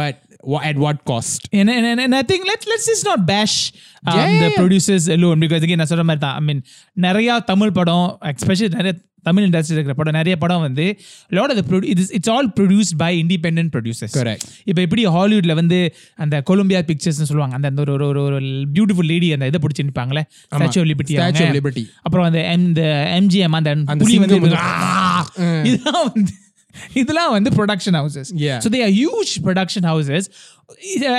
[0.00, 0.20] But
[0.62, 4.12] at what cost And, and, and, and I think let's let's just not bash um,
[4.12, 4.56] Yeah, the yeah, yeah.
[4.56, 6.62] producers alone because again நான் சொல்ற மாதிரி தான் ஐ மீன்
[7.00, 8.94] நிறைய தமிழ் படம் எஸ்பெஷலி நிறைய
[9.26, 10.86] தமிழ் இண்டஸ்ட்ரி இருக்கிற படம் நிறைய படம் வந்து
[11.30, 14.42] lot of the it's it's all produced by independent producers Correct.
[14.64, 15.78] இப்போ எப்படி ஹாலிவுட்ல வந்து
[16.16, 18.40] அந்த கொலம்பியா பிக்சர்ஸ்னு சொல்லுவாங்க அந்த அந்த ஒரு ஒரு ஒரு ஒரு
[18.74, 21.84] பியூட்டிஃபுல் லேடி அந்த இதை பிடிச்சி நிற்பாங்களே Statue of Liberty Statue of Liberty.
[22.02, 22.82] அப்புறம் அந்த M- இந்த
[23.18, 25.52] எம்ஜிஎம் அந்த அந்த புலி வந்து சிங்கம் வந்து- ஆ!
[25.64, 26.34] இதெல்லாம் வந்து
[26.94, 28.58] இதெல்லாம் வந்து production houses Yeah.
[28.64, 30.28] So they are huge production houses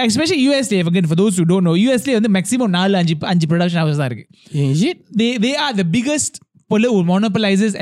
[0.08, 3.82] especially யூஎஸ்லே again for those who don't know யூஎஸ்லே வந்து மேக்ஸிமம் நாலு அஞ்சு அஞ்சு ப்ரொடக்ஷன்
[3.84, 4.26] ஹவுஸ் தான் இருக்கு
[4.72, 5.00] Is it?
[5.22, 5.74] they they are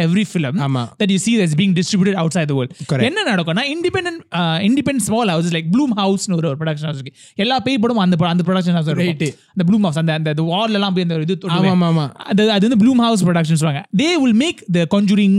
[0.03, 0.83] every film ஆமா.
[0.99, 2.71] that you see that's being distributed outside the world.
[2.89, 3.05] Correct.
[3.09, 4.21] என்ன நடக்கும்னா independent
[4.67, 5.67] independent small house like
[6.01, 7.13] Blumhouse ஒரு ப்ரொடக்ஷன் ஹவுஸ் இருக்கு.
[7.43, 9.23] எல்லா பேய் படமும் அந்த அந்த ப்ரொடக்ஷன் ஹவுஸ் Right.
[9.53, 11.37] அந்த ப்ளூம் ஹவுஸ் அந்த அந்த வால் எல்லாம் போய் அந்த இது
[12.31, 13.83] அது அது வந்து ப்ளூம் ஹவுஸ் ப்ரொடக்ஷன் சொல்லுவாங்க.
[14.01, 15.35] They will make the conjuring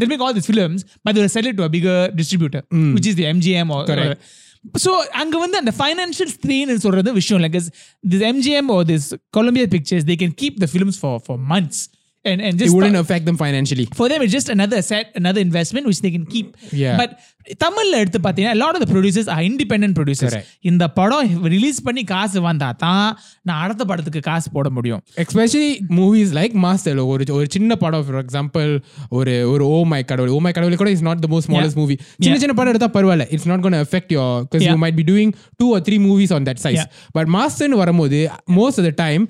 [0.00, 2.62] they make all this films but they sell it to a bigger distributor
[2.96, 4.22] which is the MGM or Correct.
[4.84, 4.90] So
[5.22, 7.56] அங்க வந்து அந்த ஃபைனான்ஷியல் ஸ்ட்ரெயின் சொல்றது விஷயம் like
[8.12, 9.04] this MGM or this
[9.36, 11.82] Columbia pictures they can keep the films for for months
[12.24, 13.86] and and It just wouldn't affect them financially.
[13.98, 16.48] for them it's just another set another investment which they can keep
[16.82, 16.96] Yeah.
[17.00, 17.12] but
[17.62, 20.46] தமிழ்ல எடுத்து பார்த்தீங்கன்னா lot of the producers are independent producers Correct.
[20.70, 23.08] இந்த படம் release பண்ணி காசு வந்தா தான்
[23.48, 28.20] நான் அடுத்த படத்துக்கு காசு போட முடியும் எஸ்பெஷலி மூவிஸ் லைக் மாஸ்டர் ஒரு ஒரு சின்ன படம் ஃபார்
[28.22, 28.70] எக்ஸாம்பிள்
[29.18, 31.96] ஒரு ஒரு ஓ மை கடவுள் ஓ மை கடவுள் கூட is not the most smallest movie
[32.24, 34.76] சின்ன சின்ன படம் எடுத்தா பரவாயில்ல it's not gone affect your because you.
[34.84, 36.82] Might be doing two or three movies on that size.
[37.18, 38.20] But மாஸ்டர்னு வரும்போது
[38.58, 39.22] most of the time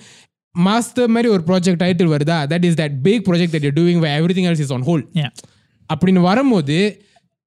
[0.54, 4.02] Master மாதிரி ஒரு ப்ராஜெக்ட் டைட்டில் வருதா that is that big project that you doing
[4.38, 5.32] everything else is on hold yeah
[5.90, 6.78] அப்படின்னு வரும்போது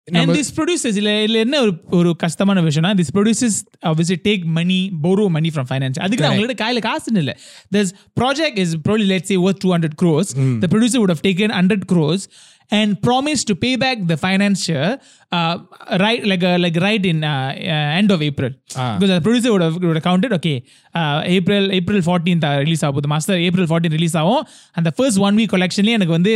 [0.07, 3.55] and this producers இல்ல இல்ல என்ன ஒரு ஒரு கஷ்டமான விஷயம்னா this producers
[3.89, 7.33] obviously take money borrow money from finance அதுக்கு அவங்களோட கையில காசு இல்ல
[7.75, 10.29] this project is probably let's say worth 200 crores
[10.63, 12.23] the producer would have taken 100 crores
[12.71, 14.87] and promised to pay back the financier
[15.31, 15.53] uh,
[15.99, 17.29] right like uh, like right in uh,
[17.75, 18.87] uh, end of April Ah.
[18.95, 20.55] because the producer would have, would have counted okay
[20.95, 24.41] uh, April April 14th release ஆகுது Master April 14 release ஆகும்
[24.79, 26.33] அந்த first one week கலெக்ஷன்லேயே எனக்கு வந்து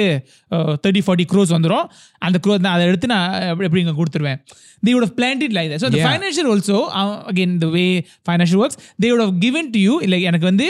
[0.85, 1.85] thirty forty cross வந்துடும்
[2.27, 4.41] அந்த cross அதை எடுத்து நான் எப்படி- இங்கே கொடுத்துருவேன்
[4.85, 6.11] they would have planned it like that so the Yeah.
[6.11, 7.87] financial also uh, again the way
[8.29, 10.67] financial works they would have given to you like எனக்கு வந்து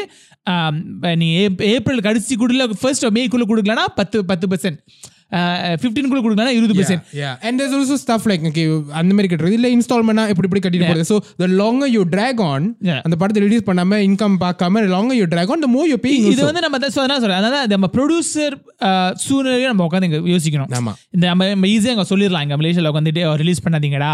[0.54, 0.74] um,
[1.22, 1.28] நீ
[1.76, 4.80] ஏப்ரல் கடைசி கொடுக்கல ஃபர்ஸ்ட் மேக்குள்ள கொடுக்கலனா பத்து பத்து பர்சன்ட்
[5.82, 7.46] ஃபிஃப்டீனுக்குள்ள கொடுக்கலனா இருபது percent yeah.
[7.46, 8.66] And there's also stuff like okay
[9.00, 9.58] அந்த மாதிரி கட்டுறது.
[9.60, 13.00] இல்ல இன்ஸ்டால்மெண்டா இப்படி இப்படி கட்டிட்டு the longer you drag on Yeah.
[13.06, 16.44] அந்த படத்தை ரிலீஸ் பண்ணாம இன்கம் பார்க்காம longer you drag on the more you're paying இது.
[16.50, 17.38] வந்து நம்ம தான் சொல்றேன்.
[17.42, 18.56] அதாவது நம்ம ப்ரொடியூசர்
[19.26, 20.72] சூழ்நிலையை நம்ம உட்காந்து இங்க யோசிக்கணும்.
[20.80, 20.94] ஆமா.
[21.16, 22.46] இந்த நம்ம நம்ம ஈஸியாக அங்கே சொல்லிடலாம்.
[22.48, 24.14] இங்கே மலேசியாவில் உட்காந்துட்டு ரிலீஸ் பண்ணாதீங்கடா.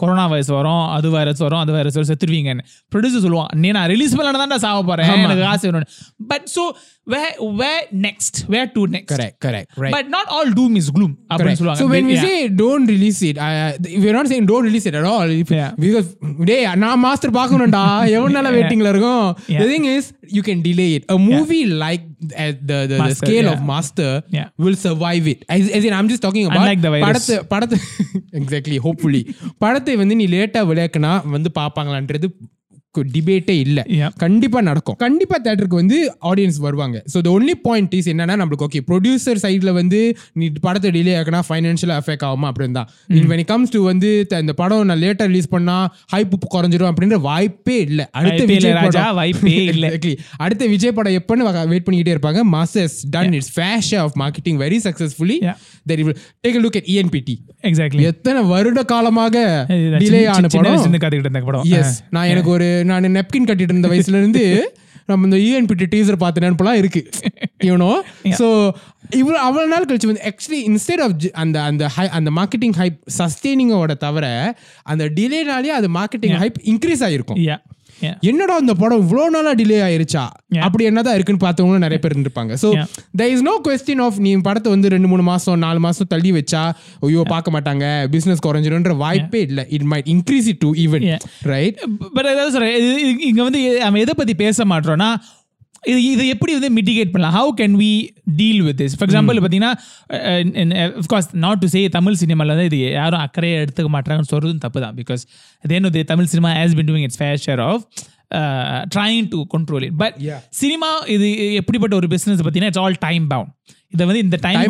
[0.00, 4.16] கொரோனா வைரஸ் வரும் அது வைரஸ் வரும் அது வைரஸ் வரும் செத்துருவீங்கன்னு ப்ரொடியூசர் சொல்லுவான் நீ நான் ரிலீஸ்
[4.66, 5.08] சாவ போறேன்.
[5.28, 5.90] எனக்கு காசு வேணும்
[6.32, 6.64] but so
[7.12, 7.22] way
[7.60, 7.70] way
[8.04, 9.94] next way to next correct correct right.
[9.96, 11.58] But not all doom is gloom அப்படின்னு.
[11.60, 12.24] சொல்லுவாங்க So when we Yeah.
[12.26, 13.68] say don't release it, uh,
[14.02, 15.28] we're not saying don't release it at all.
[15.40, 15.70] If- Yeah.
[15.78, 16.08] Because
[16.50, 19.60] டேய் நான் master பார்க்கணும்டா எவ்வளவு நாளா வெயிட்டிங்ல இருக்கும் Yeah.
[19.62, 20.04] the thing is
[20.36, 22.04] you can delay it a movie like
[22.44, 23.54] at the the, the Master, scale yeah.
[23.54, 24.46] of master Yeah.
[24.58, 27.08] will survive it as, as in I'm just talking about Unlike the virus.
[27.08, 27.78] படத்தை படத்தை
[28.34, 29.22] exactly hopefully
[29.58, 32.28] படத்தை வந்து நீ லேட்டா விளையாக்குனா வந்து பாப்பாங்களான்றது
[33.12, 33.78] டிபேட்டே இல்ல.
[34.16, 34.96] கண்டிப்பா நடக்கும்.
[34.96, 35.98] கண்டிப்பா தேட்டருக்கு வந்து
[36.30, 36.96] ஆடியன்ஸ் வருவாங்க.
[37.12, 40.00] So the only point is என்னன்னா நம்மளுக்கு ஓகே ப்ரொடியூசர் சைட்ல வந்து
[40.34, 42.48] நீ படத்தை டிலே ஆக்கினா ஃபைனான்ஷியலாக அஃபெக்ட் ஆகுமா?
[42.50, 42.88] அப்படின்னு தான்
[43.28, 44.10] வென் இட் கம்ஸ் டு வந்து
[44.40, 45.76] இந்த படம் நான் லேட்டா ரிலீஸ் பண்ணா
[46.14, 48.00] ஹைப் குறைஞ்சிரும் அப்படின்ற வாய்ப்பே இல்ல.
[48.18, 49.86] அடுத்த விஜய் ராஜா, படம் வாய்ப்பே இல்ல.
[50.40, 52.40] அடுத்த விஜய் படம் எப்பன்னு வெயிட் பண்ணிக்கிட்டே இருப்பாங்க.
[52.54, 55.56] Master's done it's fashion of marketing very successfully Yeah.
[55.86, 57.34] That will take look at ENBT
[57.68, 59.34] exactly எத்தனை வருட காலமாக
[60.00, 60.76] டிலே ஆன படம்?
[60.94, 61.64] கத்துக்கிட்டு இருந்த படம்.
[61.78, 64.44] எஸ் நான் எனக்கு ஒரு நான் நெப்கின் கட்டிட்டு இருந்த வயசுல இருந்து
[65.06, 67.00] நம்ம இந்த யூஎன்பிடி டீசர் பார்த்த நினைப்பெல்லாம் இருக்கு.
[67.60, 67.88] யூனோ
[68.38, 68.46] ஸோ
[69.16, 73.94] இவ்வளோ அவ்வளோ நாள் கழிச்சு வந்து ஆக்சுவலி இன்ஸ்டெட் ஆஃப் அந்த அந்த ஹை அந்த மார்க்கெட்டிங் ஹைப் சஸ்டெய்னிங்கோட
[73.98, 74.26] தவிர
[74.86, 77.04] அந்த டிலேனாலே அது மார்க்கெட்டிங் ஹைப் இன்க்ரீஸ்
[77.44, 77.58] யா
[78.20, 80.26] என்னடா அந்த படம் இவ்வளோ நாளா டிலே ஆயிருச்சா.
[80.60, 82.56] அப்படி என்னதான் இருக்குன்னு பார்த்தவங்களும் நிறைய பேர் இருந்திருப்பாங்க.
[82.62, 82.84] So
[83.18, 86.72] there is no question of நீ படத்தை வந்து ரெண்டு மூணு மாசம் நாலு மாசம் தள்ளி வச்சா
[87.00, 89.66] ஐயோ பார்க்க மாட்டாங்க பிசினஸ் குறைஞ்சிரும்ன்ற வாய்ப்பே இல்லை.
[89.68, 91.18] It might increase it to even.
[91.42, 91.80] Right
[92.12, 95.14] but அதாவது இது- இங்க வந்து நம்ம எதை பத்தி பேச மாட்டோம்னா
[95.90, 97.34] இது இது எப்படி வந்து மிட்டிகேட் பண்ணலாம்?
[97.38, 97.90] How can we
[98.40, 99.72] deal with this for example பார்த்தீங்கன்னா
[101.02, 104.96] of course not to say Tamil சினிமாவில் வந்து இது யாரும் அக்கறையை எடுத்துக்க மாட்டாங்கன்னு சொல்றதும் தப்பு தான்.
[105.02, 105.24] பிகாஸ்
[105.66, 107.84] அதே the Tamil cinema has been doing its fair share of
[108.94, 110.16] trying to control it but.
[110.60, 111.26] Cinema இது
[111.60, 113.52] எப்படிப்பட்ட ஒரு பிஸ்னஸ் பார்த்தீங்கன்னா இட்ஸ் ஆல் டைம் பவுண்ட்
[113.94, 114.60] இதை வந்து இந்த டைம்?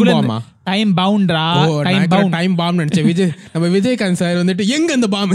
[0.67, 1.41] டைம் பவுண்டா
[1.87, 3.07] டைம் பவுண்ட் டைம் பாம் நினைச்சேன்.
[3.09, 5.33] விஜய் நம்ம விஜயகாந்த் சார் வந்துட்டு எங்க அந்த பாம்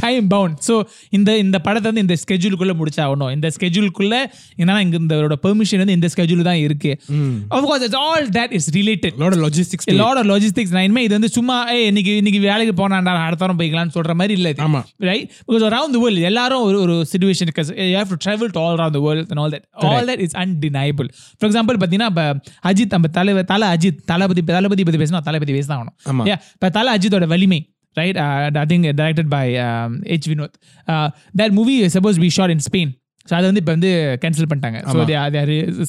[0.00, 0.74] டைம் பவுண்ட் ஸோ
[1.10, 3.30] இந்த இந்த படத்தை வந்து இந்த ஸ்கெட்யூலுக்குள்ள முடிச்சாகணும்.
[3.36, 4.14] இந்த ஸ்கெட்யூலுக்குள்ள
[4.58, 6.92] என்னன்னா இங்க இந்த பெர்மிஷன் வந்து இந்த ஸ்கெட்யூல் தான் இருக்கு.
[7.56, 11.56] Of course it's all that is related lot logistics lot logistics நான் இனிமே இது வந்து சும்மா
[11.74, 14.82] ஏய் இன்னைக்கு இன்னைக்கு வேலைக்கு போனாண்டா அடுத்த வாரம் போய்க்கலாம்னு சொல்ற மாதிரி இல்லை ஆமா.
[15.10, 17.52] Right because around the world எல்லாரும் ஒரு ஒரு situation
[17.84, 20.36] you have to travel to all around the world and all that all that is
[20.44, 22.26] undeniable for example பார்த்தீங்கன்னா இப்போ
[22.70, 25.80] அஜித் நம்ம தலைவர் தலை அஜித் தளபதி தளபதி பற்றி பேசினா தளபதி பேசி தான்.
[25.80, 27.60] ஆகணும் இப்போ தலை அஜித்தோட Valimai
[27.96, 28.18] right
[28.72, 29.46] think directed by
[30.12, 30.54] H Vinoth.
[31.40, 32.92] That movie suppose be shot in Spain
[33.28, 33.90] so அதை வந்து இப்போ வந்து
[34.22, 34.78] கேன்சல் பண்ணிட்டாங்க.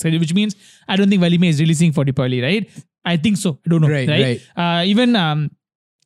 [0.02, 0.56] So which means
[0.92, 2.66] I don't think Valimai is releasing for Deepavali right
[3.14, 4.42] I think so I don't know right.
[4.92, 5.14] Even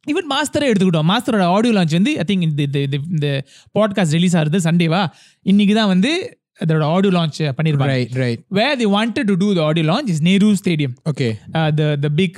[0.08, 1.10] even மாஸ்டரை எடுத்துக்கிட்டோம்.
[1.12, 2.80] மாஸ்டரோட audio launch வந்து ஐ think இந்த
[3.16, 3.28] இந்த
[3.78, 5.02] podcast release ஆகுது சண்டேவா
[5.52, 6.12] இன்னைக்கு தான் வந்து
[6.64, 7.94] அதோட ஆடியோ லான்ச் பண்ணிருப்பாங்க.
[7.94, 11.30] Right right where they wanted to do the audio launch is Nehru stadium okay
[11.80, 12.38] the the big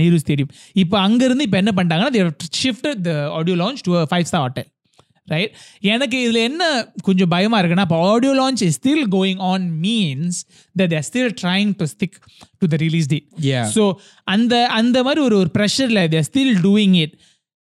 [0.00, 0.50] Nehru stadium
[0.84, 2.32] இப்போ அங்கேருந்து இப்போ என்ன பண்ணிட்டாங்கன்னா they
[2.64, 4.68] shifted the audio launch to five star hotel
[5.28, 5.54] right
[5.94, 6.62] எனக்கு இதில் என்ன
[7.06, 10.38] கொஞ்சம் பயமாக இருக்குன்னா இப்போ audio launch is still going on means
[10.76, 12.16] that they're still trying to stick
[12.60, 13.26] to the release date.
[13.74, 13.82] So
[14.34, 17.14] அந்த அந்த மாதிரி ஒரு ஒரு ப்ரெஷரில் they're still doing it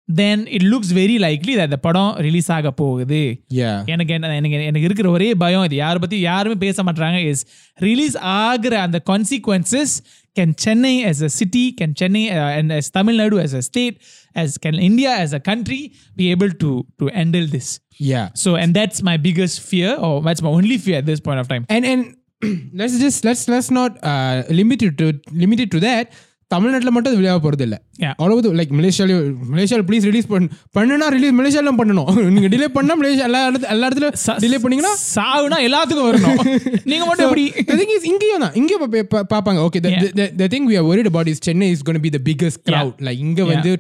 [0.09, 3.21] then it looks very likely that the படம் ரிலீஸ் ஆக போகுது
[3.59, 7.45] yeah எனக்கு என்ன எனக்கு எனக்கு இருக்கிற ஒரே பயம் இது யாரை பத்தி யாருமே பேச மாட்டாங்க இஸ்
[7.87, 9.95] ரிலீஸ் ஆகிற அந்த consequences
[10.39, 13.97] can Chennai as a city can Chennai uh, and as Tamil Nadu as a state
[14.43, 15.81] as can India as a country
[16.21, 17.69] be able to to handle this
[18.13, 21.41] yeah so and that's my biggest fear or that's my only fear at this point
[21.43, 22.03] of time and and
[22.81, 25.09] let's just let's let's not uh, limit it to
[25.43, 26.07] limit it to that
[26.52, 27.78] தமிழ்நாட்டில் மட்டும் அது வெளியாக போகிறது இல்லை.
[28.20, 32.10] அவ்வளவு like மலேசியாலையும் மலேசியாவில் please release பண்ண பண்ணுனா ரிலீஸ் மலேசியாலும் பண்ணணும்.
[32.36, 34.10] நீங்கள் டிலே பண்ணால் மலேசியா எல்லா இடத்துல எல்லா இடத்துல
[34.44, 36.38] டிலே பண்ணீங்கன்னா சாவுனா எல்லாத்துக்கும் வரணும்.
[36.92, 37.46] நீங்க மட்டும் எப்படி?
[37.70, 38.54] the thing is இங்கேயும் தான்.
[38.54, 42.06] இங்கேயும் பா- பா- பார்ப்பாங்க okay thing we are worried about is Chennai is going to
[42.08, 42.94] be the biggest crowd.
[43.08, 43.72] Like இங்க வந்து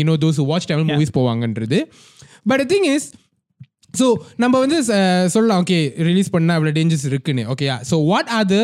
[0.00, 1.80] you know those who watch Tamil movies போவாங்கன்றது.
[2.52, 3.04] The thing is
[3.94, 4.78] so நம்ம வந்து
[5.34, 5.60] சொல்லலாம்.
[5.64, 5.78] ஓகே
[6.10, 7.44] ரிலீஸ் பண்ணா இவ்வளவு டேஞ்சர்ஸ் இருக்குன்னு.
[7.54, 8.62] Okay so what are the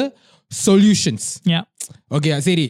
[0.50, 1.22] solutions?
[1.52, 1.62] Yeah.
[2.10, 2.64] Okay சரி.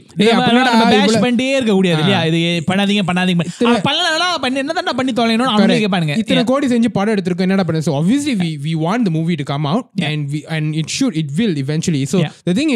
[1.24, 3.80] பண்ணிட்டே இருக்க கூடாது இல்லையா இது பண்ணாதீங்க பண்ணாதீங்க.
[3.80, 8.50] பண்ணலாம் பண்ணி என்ன பண்ணி தொலைணும் இத்தனை கோடி செஞ்சு படம் எடுத்திருக்கோம் என்னடா பண்ண so obviously we
[8.58, 12.04] we want the movie to come out and we and it should it will eventually.
[12.04, 12.32] So Yeah.
[12.46, 12.70] the thing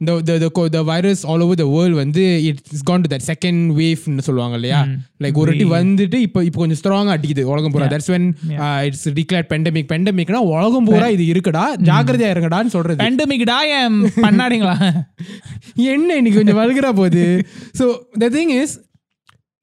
[0.00, 3.22] the the the co- the virus all over the world வந்து it's gone to that
[3.22, 4.80] second wave னு சொல்லுவாங்க இல்லையா?
[5.22, 7.86] Like ஒரு வாட்டி வந்துட்டு இப்போ இப்போ கொஞ்சம் ஸ்ட்ராங்கா அடிக்குது உலகம் பூரா.
[7.94, 8.24] That's when
[8.88, 11.64] it's declare pandemic பெண்டமிக்னா உலகம் பூரா இது இருக்குடா.
[11.88, 12.98] ஜாக்கிரதையா இருங்கடான்னு சொல்றது.
[13.04, 13.58] பேண்டமிக்டா
[14.26, 14.76] பண்ணாடிங்களா
[15.92, 17.24] என்ன இன்னைக்கு கொஞ்சம் வல்கரா போகுது?
[17.80, 17.86] ஸோ
[18.18, 18.74] த திங் இஸ்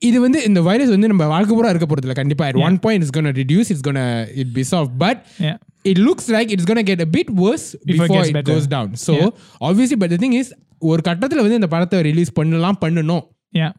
[0.03, 2.99] இது வந்து இந்த வைரஸ் வந்து நம்ம வாழ்க்கை பூரா இருக்க போறது இல்லை கண்டிப்பா at one point
[3.03, 4.05] it's gonna reduce it's gonna
[4.41, 5.57] it be solved but Yeah.
[5.91, 8.49] it looks like it's gonna get a bit worse Before before, it gets it better.
[8.51, 9.13] goes down so
[9.61, 10.49] obviously but the thing is
[10.81, 13.71] ஒரு கட்டத்துல வந்து இந்த படத்தை release பண்ணலாம் பண்ணணும் Yeah.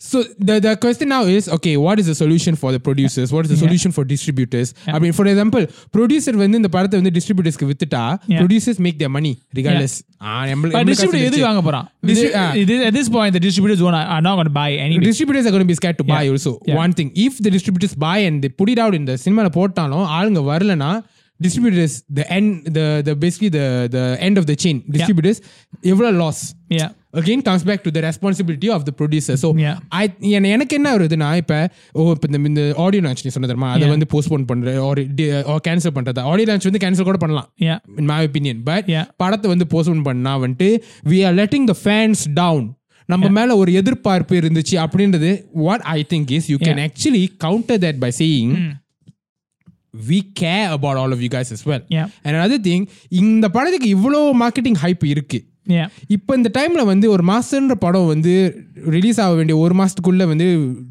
[0.00, 3.28] but so the the question now is okay what is the solution for the producers
[3.34, 5.64] what is the solution for distributors i mean for example
[5.96, 8.40] producer வந்து இந்த படத்தை வந்து distributorsக்கு வித்துட்டா Yeah.
[8.42, 12.32] producers make their money regardless ஆ, நம்மளு- But நம்மளுக்கு distributor காசு எதுக்கு வாங்க போறான் Distri-
[12.42, 12.46] ah.
[12.56, 15.46] This- this- at this point the distributors won't, are not going to buy anything distributors
[15.48, 16.78] are going to be scared to buy also Yeah.
[16.84, 20.06] one thing if the distributors buy and they put it out in the cinema போட்டாலும்
[20.18, 20.90] ஆளுங்க வரலனா
[21.46, 25.38] distributors the end the the basically the the end of the chain distributors
[25.92, 26.38] எவ்வளவு loss
[26.78, 29.77] yeah back to the responsibility of the producer so Yeah.
[29.89, 33.71] I என- எனக்கு என்ன வருதுன்னா இப்ப ஓ இப்ப இந்த இந்த ஆடியோ லான்ச் நீ சொன்ன தெரியுமா
[33.71, 33.87] அதை.
[33.89, 35.07] வந்து போஸ்ட்போன் ஒரு
[35.67, 37.49] கேன்சல் பண்றதா ஆடியோ லான்ச் வந்து கேன்சல் கூட பண்ணலாம்
[37.97, 39.07] my opinion but Yeah.
[39.17, 44.35] படத்தை வந்து போஸ்ட்போன் பண்ணா வந்துட்டு we are letting the fans down நம்ம மேல ஒரு எதிர்பார்ப்பு
[44.35, 46.87] இருந்துச்சு அப்படின்றது what i think is you can Yeah.
[46.89, 48.75] actually counter that by saying
[50.09, 52.07] we care about all of you guys as well Yeah.
[52.23, 55.50] and another thing இந்த படத்துக்கு இவ்வளோ marketing hype இருக்கு yeah
[56.07, 60.47] இப்போ இந்த டைம்ல வந்து ஒரு மாஸ்டர்ன்ற படம் வந்து ரிலீஸ் ஆக வேண்டிய ஒரு மாசத்துக்குள்ள வந்து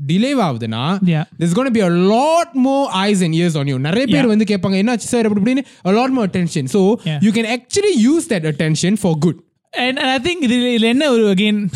[0.07, 4.27] டிலே ஆகுதுன்னா be a lot more eyes and ears on you நிறைய பேர்.
[4.27, 7.21] வந்து கேட்பாங்க என்னாச்சு சார் அப்படி இப்படின்னு a lot more attention so Yeah.
[7.23, 9.39] you can actually use that attention for good
[9.73, 11.71] And, and I think இதுல இதுல என்ன ஒரு again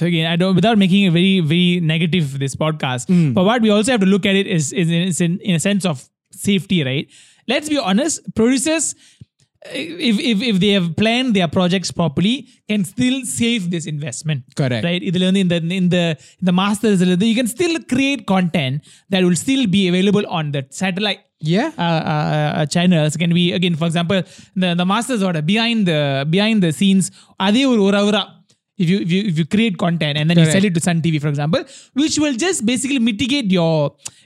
[0.00, 3.04] again I don't without making it very very negative this podcast
[3.36, 5.54] but what we also have to look at it is is, in, is in, in
[5.54, 5.96] a sense of
[6.32, 7.06] safety right
[7.48, 8.94] let's be honest producers
[9.71, 14.83] if, if if they have planned their projects properly can still save this investment Correct.
[14.87, 15.97] right இதுல வந்து இந்த இந்த
[16.41, 16.99] இந்த masters
[17.31, 18.75] you can still create content
[19.11, 21.21] that will still be available on the satellite
[21.55, 24.19] yeah uh, uh, uh, channels can be again for example
[24.63, 26.01] the the masters order behind the
[26.35, 27.07] behind the scenes
[27.47, 28.17] அதே ஒரு ஒரு hour
[28.79, 30.99] if you, if you if you create content and then you sell it to Sun
[31.01, 31.61] TV for example
[32.01, 33.73] which will just basically mitigate your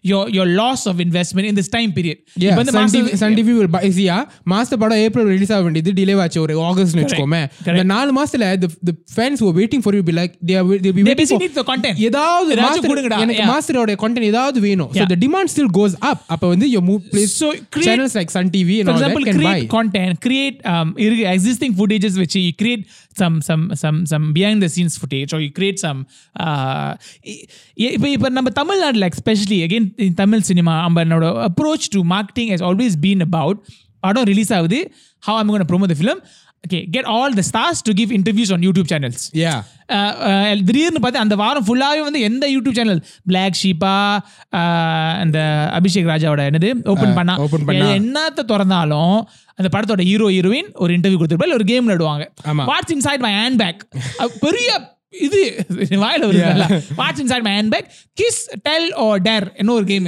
[0.04, 3.17] your your loss of investment in this time period Yeah, இப்ப வந்து Sun Masters- TV,
[3.22, 3.82] Sun TV will buy.
[3.98, 4.22] See, yeah,
[4.54, 7.41] Master படம் April release ஆக வேண்டியது delay ஆச்சு ஒரு ஆகஸ்ட்னு வச்சுக்கோமே
[7.74, 10.65] இந்த நாலு மாசத்துல the the fans who are waiting for you be like they are
[10.86, 13.20] they be they waiting basically for need the content ஏதாவது ஏதாச்சும் master- கொடுங்கடா.
[13.26, 13.52] எனக்கு Yeah.
[13.54, 15.10] மாஸ்டரோட content ஏதாவது வேணும் so Yeah.
[15.13, 18.48] the demand still goes up அப்ப வந்து your move place So create- channels like Sun
[18.56, 22.15] TV and for all example that can buy create content create um இருக்கு- existing footages
[22.24, 22.86] which you create
[23.22, 26.00] some some some some behind the scenes footage or you create some
[26.46, 26.90] uh
[27.33, 27.44] இ-
[27.96, 32.96] இப்ப இப்ப நம்ம தமிழ்நாட்டுல especially again in Tamil cinema நம்மளோட approach to marketing has always
[33.07, 33.57] been about
[34.07, 34.78] படம் ரிலீஸ் ஆகுது
[35.26, 35.98] how I'm going to promote the
[36.68, 39.31] film okay get all the stars to give interviews on YouTube channels.
[39.35, 39.62] Yeah.
[39.88, 44.18] Ah ah திடீர்னு பார்த்து அந்த வாரம் ஃபுல்லாகவே வந்து எந்த யூடியூப் சேனல் பிளாக் ஷீப்பா
[45.18, 45.38] அந்த
[45.81, 46.88] அபிஷேக் ராஜாவோட என்னது?
[46.88, 47.38] ஓப்பன் பண்ணா.
[47.38, 47.87] open பண்ணா.
[47.87, 52.27] என்னத்த திறந்தாலும் அந்த படத்தோட ஹீரோ ஹீரோயின் ஒரு இன்டர்வியூ கொடுத்துருப்பாங்க ஒரு கேம் விளையாடுவாங்க.
[52.46, 53.88] What's inside my hand bag
[54.40, 57.87] பெரிய இது வாயில வருது what's inside my hand bag
[58.20, 60.07] kiss tell or dare என்ன ஒரு கேம்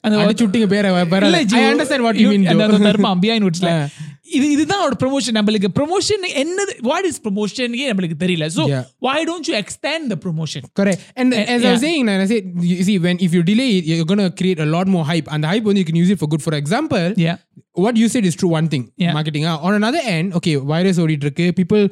[0.00, 3.88] அந்த அடிச்சு விட்டீங்க பேரை இல்ல, I ji, understand what you mean அந்த தர்மா behind woodsல.
[4.37, 8.83] இது இதுதான் ஒரு ப்ரொமோஷன் நம்மளுக்கு ப்ரொமோஷன் என்னது வாட் இஸ் ப்ரொமோஷன் நம்மளுக்கு தெரியல so Yeah.
[9.05, 10.99] why don't you extend the promotion Correct.
[11.19, 11.71] And as I yeah.
[11.73, 14.59] was saying, and I said, you see, when if you delay it, you're gonna create
[14.65, 16.43] a lot more hype, and the hype only you can use it for good.
[16.47, 17.37] For example, yeah
[17.83, 19.13] what you said is true one thing Yeah.
[19.17, 19.57] marketing ah.
[19.67, 21.83] on another end okay virus ஓடிட்டு இருக்கு people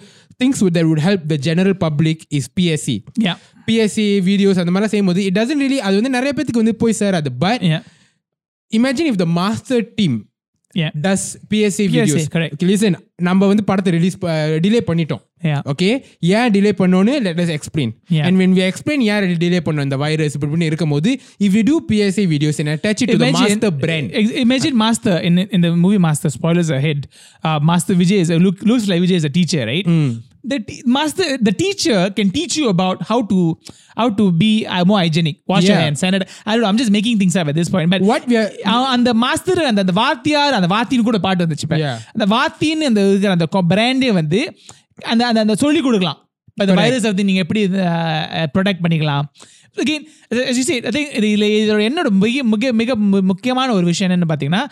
[0.42, 2.88] things would, that would help the general public is PSC
[3.28, 3.38] Yeah.
[3.68, 7.32] PSC videos அந்த மாதிரிலாம் செய்யும்போது it doesn't really அது வந்து நிறைய பேத்துக்கு வந்து போய் சேராது
[7.46, 7.84] but Yeah.
[8.72, 10.16] imagine if the master team
[10.75, 10.91] Yeah.
[10.99, 12.55] does PSA videos correct.
[12.55, 14.17] okay, listen நம்ம வந்து படத்தை ரிலீஸ்
[14.65, 15.61] டிலே பண்ணிட்டோம் Yeah.
[15.73, 15.89] ஓகே
[16.37, 18.25] ஏன் டிலே பண்ணோன்னு let us explain Yeah.
[18.27, 21.11] And when we explain ஏன் டிலே பண்ணோம் இந்த வைரஸ் இப்படி இப்படி இருக்கும்போது
[21.47, 25.35] if you do PSI videos and attach to the Master brand ex- imagine Master in
[25.57, 26.31] in the movie Master.
[26.31, 27.01] Spoilers ahead.
[27.45, 29.89] Uh, Master Vijay is a, look, looks like Vijay is a teacher, right?
[29.91, 30.09] Hmm.
[30.44, 33.40] The te- master, the teacher can teach you about how to
[33.96, 35.84] how to be uh, more hygienic, wash your Yeah.
[35.84, 36.30] hands, sanitize.
[36.44, 36.70] I don't know.
[36.70, 39.62] I'm just making things up at this point, but What we are- அவன் அந்த master
[39.66, 41.80] அந்த அந்த வாத்தியார் அந்த வாத்தின்னு கூட பாட்டு வந்துச்சு இப்ப.
[41.80, 41.98] Yeah.
[42.14, 44.42] அந்த வாத்தின்னு அந்த இருக்கிற அந்த பிராண்டே வந்து
[45.06, 46.84] அந்த அந்த அந்த சொல்லி கொடுக்கலாம் இப்ப இந்த Correct.
[46.84, 47.62] வைரஸ் வந்து நீங்க எப்படி
[48.56, 49.26] ப்ரொடெக்ட் பண்ணிக்கலாம்
[49.78, 50.06] again
[50.50, 53.86] as you said, I think இது இதுல இதோட என்னோட மிக மிக மிக மு- முக்கியமான ஒரு
[53.86, 54.64] விஷயம் என்னன்னு பார்த்தீங்கன்னா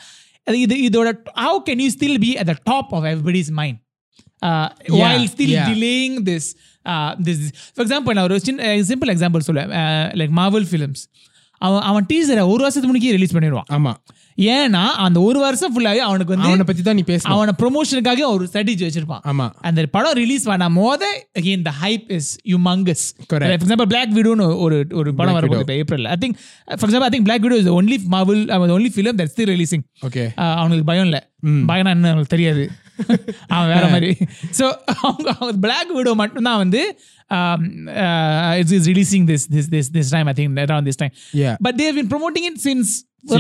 [0.48, 1.10] அது இது இதோட
[1.46, 3.78] how can you still be at the top of everybody's mind
[4.43, 5.69] uh, Yeah, while still yeah.
[5.71, 6.47] delaying this
[6.87, 7.41] uh, this
[7.77, 9.73] for example நான் ஒரு சின்ன சிம்பிள் எக்ஸாம்பிள் சொல்லுவேன்
[10.21, 11.05] லைக் மார்வல் ஃபிலிம்ஸ்
[11.67, 13.69] அவன் அவன் டீசரை ஒரு வருஷத்துக்கு முன்னாடியே ரிலீஸ் பண்ணிடுவான்.
[13.77, 13.91] ஆமா.
[14.55, 17.33] ஏன்னா அந்த ஒரு வருஷம் ஃபுல்லாவே அவனுக்கு வந்து அவனை பத்தி தான் நீ பேசணும்.
[17.35, 19.23] அவன ப்ரொமோஷனுக்காக ஒரு ஸ்ட்ராட்டஜி வச்சிருப்பான்.
[19.31, 19.47] ஆமா.
[19.69, 21.03] அந்த படம் ரிலீஸ் பண்ணாம but
[21.41, 23.45] again the hype is humongous Correct.
[23.45, 26.37] For example Black விடோன்னு ஒரு ஒரு படம் வர போகுது April I think
[26.79, 28.43] for example I think Black Widow is only Marvel
[28.79, 30.25] only film that still releasing okay
[30.63, 31.23] அவனுக்கு பயம் இல்லை.
[31.71, 32.65] பயம்னா என்ன தெரியாது.
[33.55, 34.11] அவன் வேற மாதிரி.
[34.59, 34.65] ஸோ
[35.07, 36.83] அவங்க அவங்க பிளாக் விடோ மட்டும்தான் வந்து
[38.61, 41.55] it's is releasing this this this this time I think around this time Yeah.
[41.67, 42.93] But they been promoting it since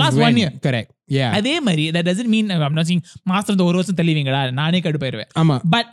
[0.02, 3.66] last one year correct yeah அதே மாதிரி that doesn't mean I'm not seeing Master இந்த
[3.70, 5.30] ஒரு வருஷம் தள்ளுவீங்களா நானே கடுப்பாயிருவேன்.
[5.42, 5.56] ஆமா.
[5.74, 5.88] But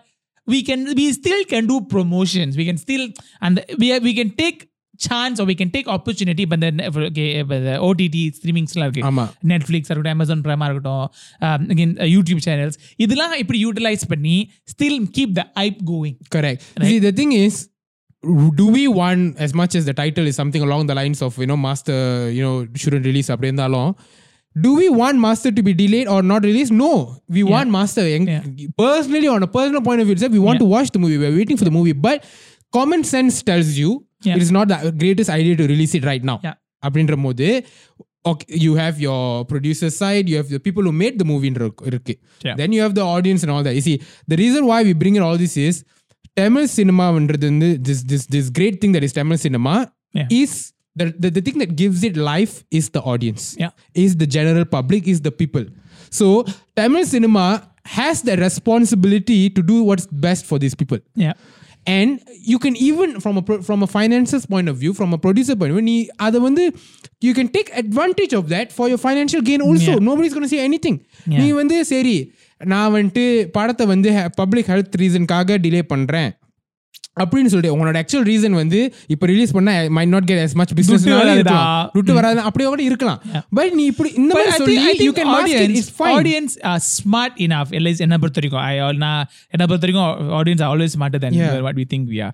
[0.48, 2.54] we can we still can do promotions.
[2.60, 3.04] We can still
[3.46, 4.60] and we we can take
[5.07, 6.77] chance or we can take opportunity but then
[7.09, 8.01] okay but the ott
[8.39, 11.07] streamings லாம் இருக்கு ஆமா Netflix இருக்கட்டும் அமேசான் ப்ரைமா இருக்கட்டும்
[11.75, 14.37] again YouTube channels இதெல்லாம் இப்படி utilise பண்ணி
[14.73, 17.55] still keep the hype going correct see the thing is
[18.61, 21.49] do we want as much as the title is something along the lines of you
[21.51, 21.99] know master
[22.37, 23.91] you know shouldn't release அப்படி இருந்தாலும்
[24.57, 26.93] do we want master to be delayed or not released no
[27.37, 28.45] we want master Eng- Yeah.
[28.85, 31.37] personally on a personal point of view itself, we want to watch the movie we're
[31.41, 32.19] waiting for the movie but
[32.79, 33.91] common sense tells you
[34.28, 34.36] Yeah.
[34.36, 36.56] it is not the greatest idea to release it right now Yeah.
[36.86, 37.48] அப்படின்ற போது
[38.30, 41.52] okay, you have your producer side you have the people who made the movie
[41.92, 42.16] இருக்கு
[42.48, 42.56] Yeah.
[42.62, 43.98] then you have the audience and all that you see
[44.34, 45.78] the reason why we bring in all this is
[46.40, 47.38] Tamil cinema வந்து
[47.88, 49.76] this this this great thing that is Tamil cinema
[50.20, 50.30] Yeah.
[50.42, 50.52] is
[51.00, 53.74] the, the the thing that gives it life is the audience Yeah.
[54.04, 55.66] is the general public is the people
[56.20, 56.28] so
[56.80, 57.46] Tamil cinema
[57.98, 61.36] has the responsibility to do what's best for these people yeah
[61.90, 62.10] and
[62.44, 65.56] you can even from a pro- from a finances point of view from a producer
[65.56, 66.64] point of view நீ அதை வந்து
[67.22, 70.06] you can take advantage of that for your financial gain also Yeah.
[70.10, 71.40] nobody's going to say anything Yeah.
[71.40, 72.18] நீ வந்து சரி
[72.66, 73.26] நான் வந்துட்டு
[73.58, 74.10] படத்தை வந்து
[74.42, 76.30] பப்ளிக் ஹெல்த் ரீசனுக்காக டிலே பண்றேன்
[77.24, 81.02] அப்படின்னு சொல்லிட்டு உங்களோட ஆக்சுவல் ரீசன் வந்து இப்போ ரிலீஸ் பண்ணா may not get as much business.
[81.96, 83.20] துட்டு வராது அப்படியே கூட இருக்கலாம்.
[83.50, 86.16] பட் நீ இப்படி இந்த மாதிரி சொல்லி fine.
[86.18, 87.70] audience are smart enough.
[87.72, 91.62] At least என்ன பொறுத்த வரைக்கும் I நான் என்ன பொறுத்த வரைக்கும் smarter than Yeah.
[91.68, 92.34] what we think we are.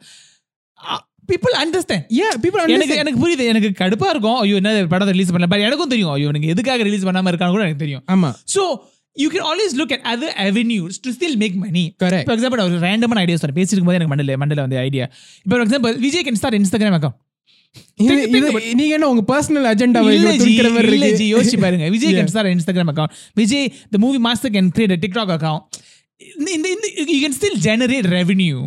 [0.80, 2.04] Uh, people understand.
[2.22, 3.04] yeah people எனக்கு understand.
[3.04, 3.46] எனக்கு புரியுது.
[3.46, 4.38] எனக்கு கடுப்பா இருக்கும்.
[4.38, 5.48] ஐயோ என்ன படத்தை ரிலீஸ் பண்ணல.
[5.48, 6.12] பட் எனக்கும் தெரியும்.
[6.12, 8.04] ஐயோ எனக்கு எதுக்காக ரிலீஸ் பண்ணாம இருக்கான்னு கூட எனக்கு தெரியும்.
[8.12, 8.34] ஆமா.
[8.56, 8.63] So
[9.15, 12.25] you can always look at other avenues to still make money Correct.
[12.28, 15.06] For example ஒரு ரேண்டமான ஐடியா சொன்னேன் பேசிருக்கும் போது எனக்கு மண்டல மண்டல வந்து ஐடியா
[15.45, 17.21] இப்போ for example Vijay can start Instagram account
[18.73, 21.19] நீங்க என்ன உங்க பர்சனல் அஜெண்டாவை துணிக்கிற மாதிரி இல்ல இருக்கு?
[21.21, 21.86] ஜி, யோசிச்சு பாருங்க.
[21.95, 22.19] Vijay Yeah.
[22.19, 25.63] Can start Instagram account Vijay the movie Master can create TikTok account
[26.56, 26.67] இந்த
[27.10, 28.58] you can still generate revenue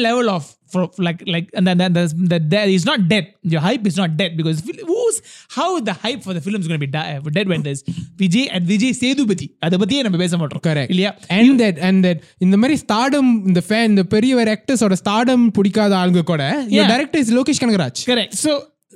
[0.00, 3.85] level of for, like like and then the, the, the, is not dead your hype
[3.91, 5.17] is not dead because fil- who's
[5.57, 7.81] how the hype for the film is going to be di- uh, dead when there's
[8.21, 12.21] Vijay and Vijay Sethupathi அதை பத்தியே நம்ம பேச மாட்டோம் correct இல்லையா and that and that
[12.47, 16.43] இந்த மாதிரி stardom இந்த fan இந்த பெரிய ஆக்டர்ஸோட ஸ்டார்டம் பிடிக்காத ஆளுங்க கூட
[16.77, 16.89] Yeah.
[16.93, 18.51] Director is Lokesh Kanagaraj correct so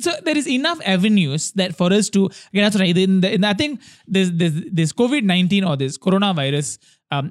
[0.06, 2.20] so there is enough avenues that for us to
[2.52, 3.74] again that's right in the, in the, I think
[4.16, 6.70] this this this COVID nineteen or this coronavirus
[7.11, 7.27] um,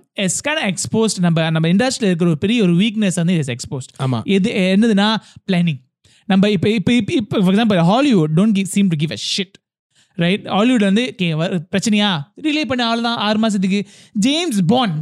[0.46, 4.20] kind of exposed நம்ம நம்ம இண்டஸ்ட்ரியில் இருக்கிற ஒரு பெரிய ஒரு weakness வந்து is exposed ஆமா
[4.36, 5.10] எது என்னதுன்னா
[5.50, 5.82] பிளானிங்
[6.30, 9.56] நம்ம இப்போ இப்போ இப்போ இப்போ for example Hollywood don't give seem to give a shit
[10.18, 11.28] right Hollywood வந்து கே
[11.74, 12.10] பிரச்சனையா
[12.46, 13.80] ரிலே பண்ண ஆள் தான் ஆறு மாசத்துக்கு
[14.28, 14.96] James Bond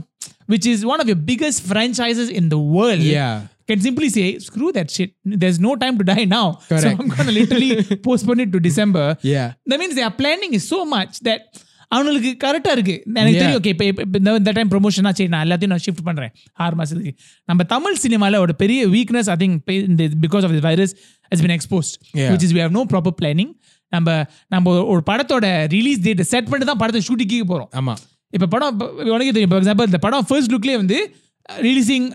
[0.53, 3.33] which is one of your biggest franchises in the world Yeah.
[3.69, 6.97] can simply say screw that shit there's no time to die now so Correct.
[7.01, 7.69] i'm going to literally
[8.07, 9.47] postpone it to december Yeah.
[9.65, 11.39] that means their planning is so much that
[11.95, 12.95] அவங்களுக்கு கரெக்டாக இருக்கு.
[13.13, 13.39] எனக்கு.
[13.41, 13.59] தெரியும்.
[13.59, 16.31] Okay இப்போ இப்போ இந்த இந்த time ப்ரொமோஷனா சரி நான் எல்லாத்தையும் நான் ஷிஃப்ட் பண்ணுறேன்
[16.65, 17.13] ஆறு மாதத்துக்கு
[17.49, 19.57] நம்ம தமிழ் சினிமாவில் ஒரு பெரிய weakness I think
[20.25, 20.93] because of the virus
[21.31, 21.95] has been exposed.
[22.33, 23.51] Which is we have no proper planning
[23.91, 24.09] நம்ம
[24.47, 27.69] நம்ம ஒரு படத்தோட ரிலீஸ் டேட் செட் பண்ணி தான் படத்தை ஷூட்டிங்க்கு போறோம்.
[27.81, 27.95] ஆமா.
[28.33, 28.79] இப்போ படம்
[29.15, 29.51] உனக்கு தெரியும்.
[29.51, 30.97] ஃபார் எக்ஸாம்பிள் இந்த படம் ஃபர்ஸ்ட் லுக்லேயே வந்து
[31.67, 32.07] releasing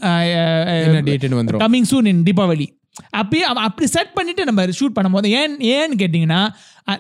[1.65, 2.67] coming soon in Deepavali
[3.17, 6.41] அப்பயே அவ- அப்படி செட் பண்ணிட்டு நம்ம ஷூட் பண்ணும்போது ஏன் ஏன்னு கேட்டிங்கன்னா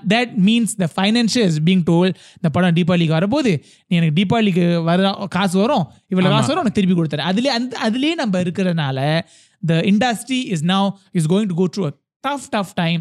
[0.09, 3.53] that means the financial is being toll இந்த படம் தீபாவளிக்கு வரப்போகுது.
[3.87, 5.85] நீ எனக்கு தீபாவளிக்கு வர காசு வரும்.
[6.11, 8.99] இவ்வளோ காசு வரும் உனக்கு திருப்பி கொடுத்துரு அதுலேயே அந்த அதுலேயே நம்ம இருக்கிறனால
[9.63, 11.89] the industry is now is going to go through
[12.21, 13.01] tough tough time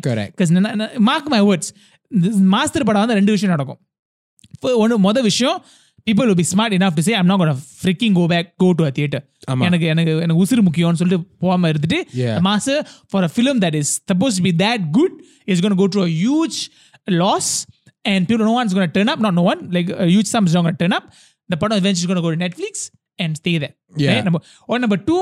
[0.98, 1.72] mark my words
[2.48, 3.80] Master படம் வந்து ரெண்டு விஷயம் நடக்கும்.
[4.76, 5.58] ஒன்று மொதல் விஷயம்
[6.08, 8.70] people will be smart enough to say I'm not going to freaking go back go
[8.80, 9.64] to a theater ஆமா.
[9.68, 12.36] எனக்கு எனக்கு எனக்கு உசுறு முக்கியம்னு சொல்லிட்டு போகாம இருந்துட்டு Yeah.
[12.48, 15.14] Master for a film that is supposed to be that good
[15.54, 16.58] is going to go through a huge
[17.22, 17.48] loss
[18.06, 20.46] and people no one's going to turn up not no one like a huge sum
[20.50, 21.06] is not going to turn up
[21.50, 22.74] the படம் eventually going to go to Netflix
[23.20, 24.10] and stay there Yeah.
[24.12, 24.26] right?
[24.28, 25.20] number or number two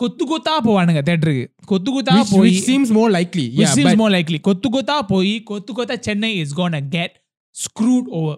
[0.00, 3.88] கொத்து கொத்தா போவானுங்க தேட்டருக்கு கொத்து கொத்தா which, போய் which seems more likely which yeah seems
[3.88, 7.12] but more likely கொத்து கொத்தா போய் கொத்து கொத்தா Chennai is going to get
[7.54, 8.34] screwed over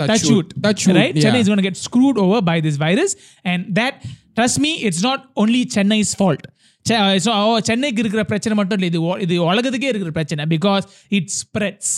[0.00, 1.14] touch wood, touch wood, right?
[1.14, 1.24] yeah.
[1.24, 3.94] Chennai is going to get screwed over by this virus, and that
[4.34, 6.42] trust me, it's not only Chennai's fault.
[6.86, 10.84] Che- uh, so, oh, சென்னைக்கு இருக்கிற பிரச்சனை மட்டும் இல்லை இது இது உலகத்துக்கே இருக்கிற பிரச்சனை பிகாஸ்
[11.08, 11.92] இட் ஸ்ப்ரெட்ஸ்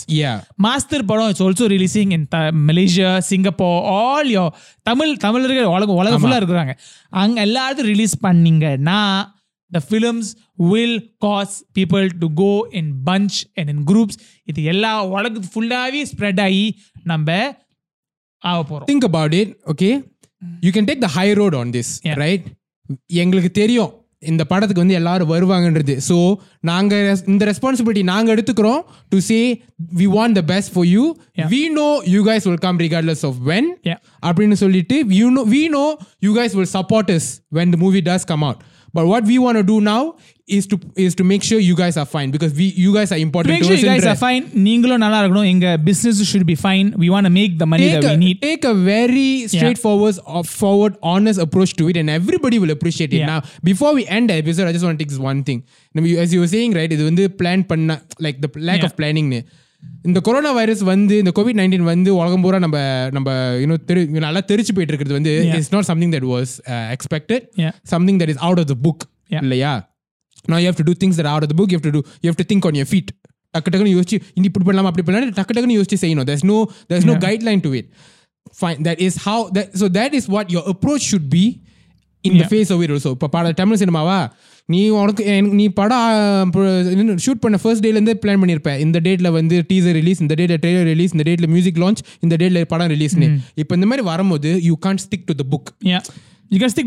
[0.55, 2.27] மாஸ்டர் படம் it's also releasing in
[2.69, 4.45] Malaysia Singapore all யோ
[4.83, 6.73] தமிழ் தமிழர்கள் உலகம் உலகம் ஃபுல்லாக இருக்கிறாங்க.
[7.09, 9.01] அங்கே எல்லாத்தையும் ரிலீஸ் பண்ணீங்கன்னா
[9.71, 15.49] the films will cause people to go in bunch and in groups இது எல்லா உலகத்து
[15.55, 16.65] ஃபுல்லாகவே ஸ்ப்ரெட் ஆகி
[17.03, 17.57] நம்ம
[18.43, 19.93] ஆக போகிறோம் think about it okay?
[20.61, 22.17] You can take the high road on this Yeah.
[22.17, 22.43] right?
[23.15, 25.97] எங்களுக்கு தெரியும் இந்த படத்துக்கு வந்து எல்லாரும் வருவாங்கன்றது.
[26.07, 26.15] ஸோ
[26.59, 29.37] நாங்க res- இந்த ரெஸ்பான்சிபிலிட்டி நாங்க எடுத்துக்கிறோம் to say
[29.95, 31.03] we want the best for you
[31.35, 31.49] Yeah.
[31.49, 33.99] We know you guys will come regardless of when Yeah.
[34.23, 35.83] அப்படின்னு சொல்லிட்டு you know we know
[36.19, 38.59] you guys will support us when the movie does come out.
[38.96, 40.02] but what we want to do now
[40.56, 43.20] is to is to make sure you guys are fine because we you guys are
[43.26, 44.42] important Make to sure us you in guys re- are fine.
[44.66, 46.86] நீங்களும் நல்லா இருக்கணும் எங்க business should be fine.
[47.02, 48.38] We want to make the money take that a, we need.
[48.48, 53.22] take a very straightforward, uh, forward, honest approach to it, and everybody will appreciate it.
[53.22, 53.32] Yeah.
[53.32, 55.60] Now, before we end the episode, I just want to take this one thing.
[55.94, 58.88] Now, you- As you were saying, right, இது வந்து plan பண்ண like the lack Yeah.
[58.90, 59.28] of planning.
[60.07, 62.77] இந்த corona virus வந்து இந்த Covid nineteen வந்து உலகம் பூரா நம்ம
[63.15, 63.29] நம்ம
[63.63, 65.33] யூனோ தெரு நல்லா தெரிச்சு போயிட்டு இருக்கிறது வந்து.
[65.57, 66.53] It's not something that was
[66.95, 67.45] expected.
[67.93, 69.05] Something that is out of the book.
[69.43, 69.73] இல்லையா
[70.51, 71.93] now you have to do things that are out of the book you have to
[71.95, 73.09] do you have to think on your feet
[73.53, 76.57] டக்கு டக்குன்னு யோசிச்சு இனி இப்படி பண்ணலாம் அப்படி பண்ணலாம் டக்கு டக்குன்னு யோசிச்சு செய்யணும் there's no
[76.89, 77.21] Yeah.
[77.25, 77.85] guideline to it
[78.61, 81.45] fine that is how that so that is what your approach should be
[82.23, 82.51] in the Yeah.
[82.53, 84.19] face of it also இப்போ பட தமிழ் சினிமாவா
[84.69, 86.51] நீ உனக்கு நீ படம்
[87.25, 91.13] ஷூட் பண்ண ஃபர்ஸ்ட் டேலேருந்து பிளான் பண்ணியிருப்ப இந்த டேட்ல வந்து டீசர் ரிலீஸ் இந்த டேட்ல ட்ரெய்லர் ரிலீஸ்
[91.13, 95.25] இந்த டேட்ல மியூசிக் லான்ச் இந்த டேட்ல படம் ரிலீஸ்னு இப்போ இந்த மாதிரி வரும்போது you can't stick
[95.25, 95.69] to the book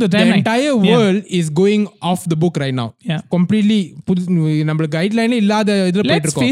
[0.09, 0.39] timeline.
[0.39, 0.91] entire Yeah.
[0.91, 3.21] world is going off the book right now Yeah.
[3.31, 4.21] completely புது
[4.69, 6.47] நம்மளுக்கு கைட்லைனே இல்லாத இதுல போயிட்டு இருக்கோம்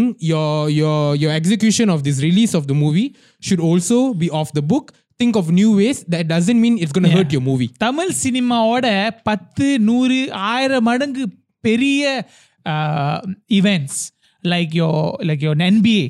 [0.00, 3.08] um, your your your execution of this release of the movie
[3.42, 4.64] should also be off the
[5.20, 7.16] book think of new ways that doesn't mean it's going to Yeah.
[7.18, 7.68] hurt your movie.
[7.78, 8.86] Tamil சினிமாவோட
[9.22, 11.24] பத்து நூறு ஆயிரம் மடங்கு
[11.60, 12.24] பெரிய
[13.50, 14.00] events
[14.44, 16.04] like yo like yo NBA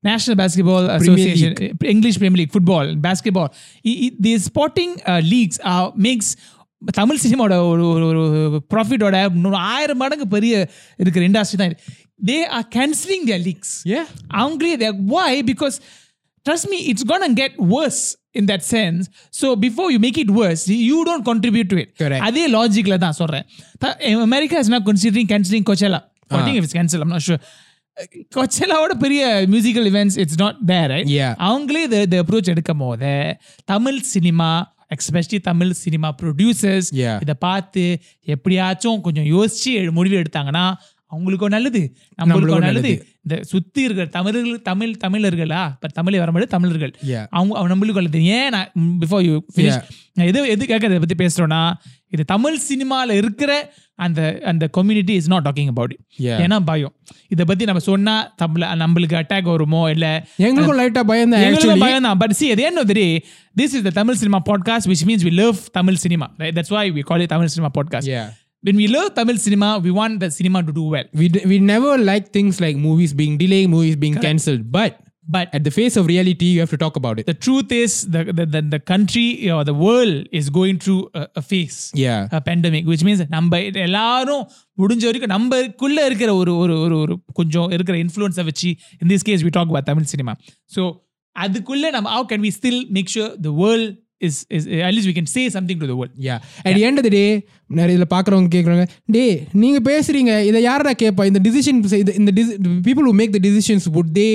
[0.00, 1.54] National Basketball Association
[1.86, 3.50] English Premier League football basketball
[4.20, 5.60] the sporting leagues
[5.94, 6.32] makes
[6.94, 10.54] Tamil சினிமாவோட ஒரு ஒரு ஒரு ப்ராஃபிட்டோட இன்னொரு ஆயிரம் மடங்கு பெரிய
[10.96, 11.76] இருக்கிற இண்டஸ்ட்ரி தான்
[12.26, 14.06] they are cancelling their leagues yeah.
[14.34, 15.42] அவங்களே they why?
[15.42, 15.80] Because
[16.46, 18.00] trust me it's gonna get worse
[18.34, 22.22] in that sense so before you make it worse you don't contribute to it Correct.
[22.22, 23.46] அதே லாஜிக்ல தான் சொல்றேன்
[23.78, 26.00] த- America is now considering cancelling Coachella
[26.30, 27.40] I think if it's cancelled I'm not sure
[28.36, 30.90] கொச்சலாவோட பெரிய musical events it's not there.
[31.38, 33.10] அவங்களே இந்த approach எடுக்கும் போது
[33.64, 36.88] Tamil cinema especially Tamil cinema producers.
[37.20, 40.64] இதை பார்த்து எப்படியாச்சும் கொஞ்சம் யோசிச்சு முடிவு எடுத்தாங்கன்னா
[41.12, 41.82] அவங்களுக்கும் நல்லது
[42.22, 42.92] நம்மளுக்கும் நல்லது
[43.24, 45.62] இந்த சுத்தி இருக்கிற தமிழர்கள் தமிழ் தமிழர்களா?
[45.76, 46.92] இப்ப தமிழை வரும்போது தமிழர்கள்.
[47.30, 48.70] அவங்க நம்மளுக்கு நல்லது ஏன் நான்
[49.02, 49.36] பிஃபோர் யூ.
[50.14, 51.72] நான் எது எது கேட்க இதை பத்தி பேசுறோம்னா
[52.08, 53.72] இது தமிழ் சினிமால இருக்கிற
[54.04, 55.94] அந்த அந்த community is not talking about.
[56.20, 56.94] ஏன்னா பயம்.
[57.28, 62.02] இதை பத்தி நம்ம சொன்னா தமிழ் நம்மளுக்கு அட்டாக் வருமோ இல்ல எங்களுக்கும் லைட்டா பயம் தான் எங்களுக்கும் பயம்
[62.02, 62.18] தான்.
[62.18, 63.24] But see at the end of the day
[63.56, 66.54] this is the Tamil cinema podcast which means we love Tamil cinema right?
[66.58, 67.02] That's why we
[68.61, 70.63] call it Tamil cinema podcast yeah when we love Tamil cinema we want the cinema
[70.63, 74.15] to do well we d- we never like things like movies being delayed movies being
[74.15, 74.97] cancelled but
[75.29, 78.07] but at the face of reality you have to talk about it the truth is
[78.11, 82.27] the the, the, the country or the world is going through a, a phase yeah
[82.31, 84.49] a pandemic which means நம்ம இது எல்லாரும்
[84.81, 89.43] முடிஞ்ச வரைக்கும் நம்மக்குள்ள இருக்கிற ஒரு ஒரு ஒரு ஒரு கொஞ்சம் இருக்கிற இன்ஃப்ளூயன்ஸை வச்சு in this case
[89.43, 90.35] we talk about Tamil cinema
[90.75, 90.93] so
[91.39, 95.14] அதுக்குள்ள நம்ம how can we still make sure the world is is at least we
[95.14, 96.12] can say something to the world.
[96.26, 97.24] Yeah at end of the day
[97.70, 98.84] நிறைய இதில் பார்க்குறவங்க கேட்குறாங்க
[99.16, 99.24] டே
[99.62, 101.80] நீங்கள் பேசுகிறீங்க இதை யாரா கேட்பா இந்த டிசிஷன்
[102.20, 102.32] இந்த
[102.86, 104.28] people who make the decisions would they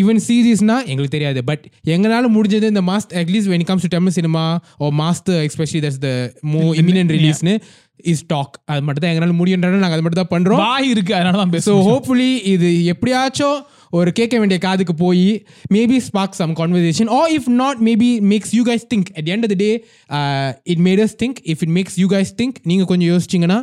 [0.00, 1.40] even சீரியஸ்னா எங்களுக்கு தெரியாது.
[1.50, 4.42] பட் எங்களால் முடிஞ்சது இந்த most at least when comes to Tamil cinema
[4.78, 6.10] oh Master especially that's the
[6.54, 7.54] மோ இமினன்ட் ரிலீஸ்னு
[8.12, 10.62] இஸ் டாக் அது மட்டும் தான் எங்களால் முடியுன்றாலும் நாங்கள் அது மட்டும் தான் பண்ணுறோம்
[10.92, 13.58] இருக்கு அதனால தான் ஸோ ஹோப்ஃபுல்லி இது எப்படியாச்சும்
[13.96, 15.26] ஒரு கேட்க வேண்டிய காதுக்கு போய்
[15.74, 19.52] maybe spark some conversation or if not maybe makes you guys think at end of
[19.54, 19.70] the day
[20.74, 23.58] it made us think if it makes you guys think நீங்கள் கொஞ்சம் யோசிச்சிங்கன்னா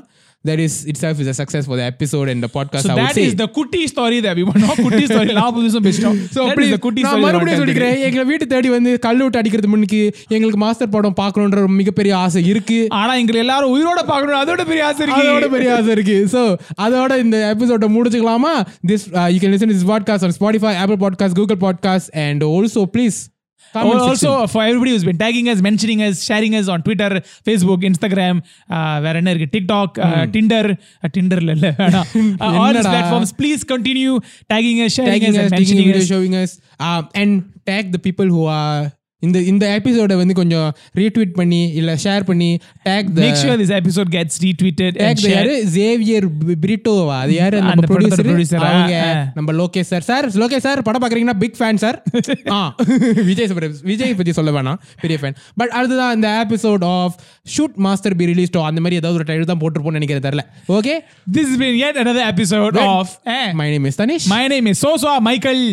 [0.45, 3.17] that is itself is a success for the episode and the podcast So I that
[3.17, 4.59] is the குட்டி story that we want.
[4.59, 5.33] No, குட்டி story.
[5.33, 5.95] நான் புதுசும் That
[6.43, 10.13] is please, the குட்டி நான் மறுபடியும் சொல்லிக்கிறேன் எங்களை வீட்டு தேடி வந்து கல் விட்டு அடிக்கிறது முன்னுக்கு
[10.27, 12.87] எங்களுக்கு மாஸ்டர் படம் பார்க்கணுன்ற மிகப்பெரிய ஆசை இருக்கு.
[12.89, 17.19] ஆனா எங்களை எல்லாரும் உயிரோட பார்க்கணும் அதோட பெரிய ஆசை இருக்கு அதோட பெரிய ஆசை இருக்கு ஸோ அதோட
[17.19, 18.53] இந்த எபிசோட முடிச்சுக்கலாமா
[18.87, 23.32] this you can listen this podcast on Spotify Apple podcast Google podcast and also please
[23.74, 27.10] also for everybody who's been tagging us mentioning us sharing us on twitter
[27.48, 28.36] facebook instagram
[28.70, 30.64] uh, வேற என்ன இருக்கு tiktok uh, tinder
[31.04, 32.08] uh, tinder இல்ல இல்ல வேணாம்.
[32.14, 32.92] uh, all these என்னடா?
[32.94, 34.14] platforms please continue
[34.52, 36.52] tagging us sharing tagging us us, and taking mentioning video, us showing us,
[36.86, 37.32] um, and
[37.70, 38.80] tag the people who are
[39.23, 42.49] இந்த இந்த எபிசோட வந்து கொஞ்சம் retweet பண்ணி இல்ல ஷேர் பண்ணி
[42.85, 45.35] take the sure this episode gets retweeted and take shared.
[45.35, 45.67] யாரு?
[45.75, 46.27] ஜேவியர்
[46.61, 47.61] பிரிட்டோவா அது யாரு?
[47.61, 48.55] நம்ம ப்ரொடியூசர்?
[48.63, 49.31] அவங்க.
[49.35, 52.03] நம்ம Lokesh sir sir Lokesh sir படம் பாக்குறீங்கன்னா பிக் ஃபேன் சார்
[52.49, 52.75] ஆ.
[53.23, 54.79] விஜய் சுப்ர- விஜய் பத்தி சொல்ல வேணாம்.
[55.01, 57.15] பெரிய ஃபேன் பட் அதுதான் இந்த episode of
[57.57, 60.43] shoot Master be ரிலீஸ்டோ அந்த மாதிரி ஏதாவது ஒரு டைட்டில் தான் போட்டிருப்போம்னு நினைக்கிறேன் தெரியல.
[60.69, 60.95] Okay
[61.35, 62.91] this has been yet another episode Right.
[62.93, 65.63] of eh, my name is Tanish my name is Soswa Michael.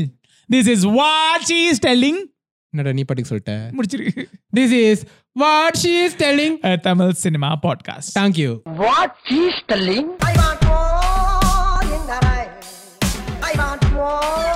[0.50, 2.16] This is what she is telling
[2.72, 4.22] என்னடா நீ பாட்டுக்கு சொல்லிட்ட முடிச்சிருக்கு
[4.58, 5.02] this is
[5.36, 8.50] what she is telling a Tamil cinema podcast thank you
[8.82, 10.06] What she's telling?
[10.28, 12.52] I want more in the night.
[13.42, 14.49] I want more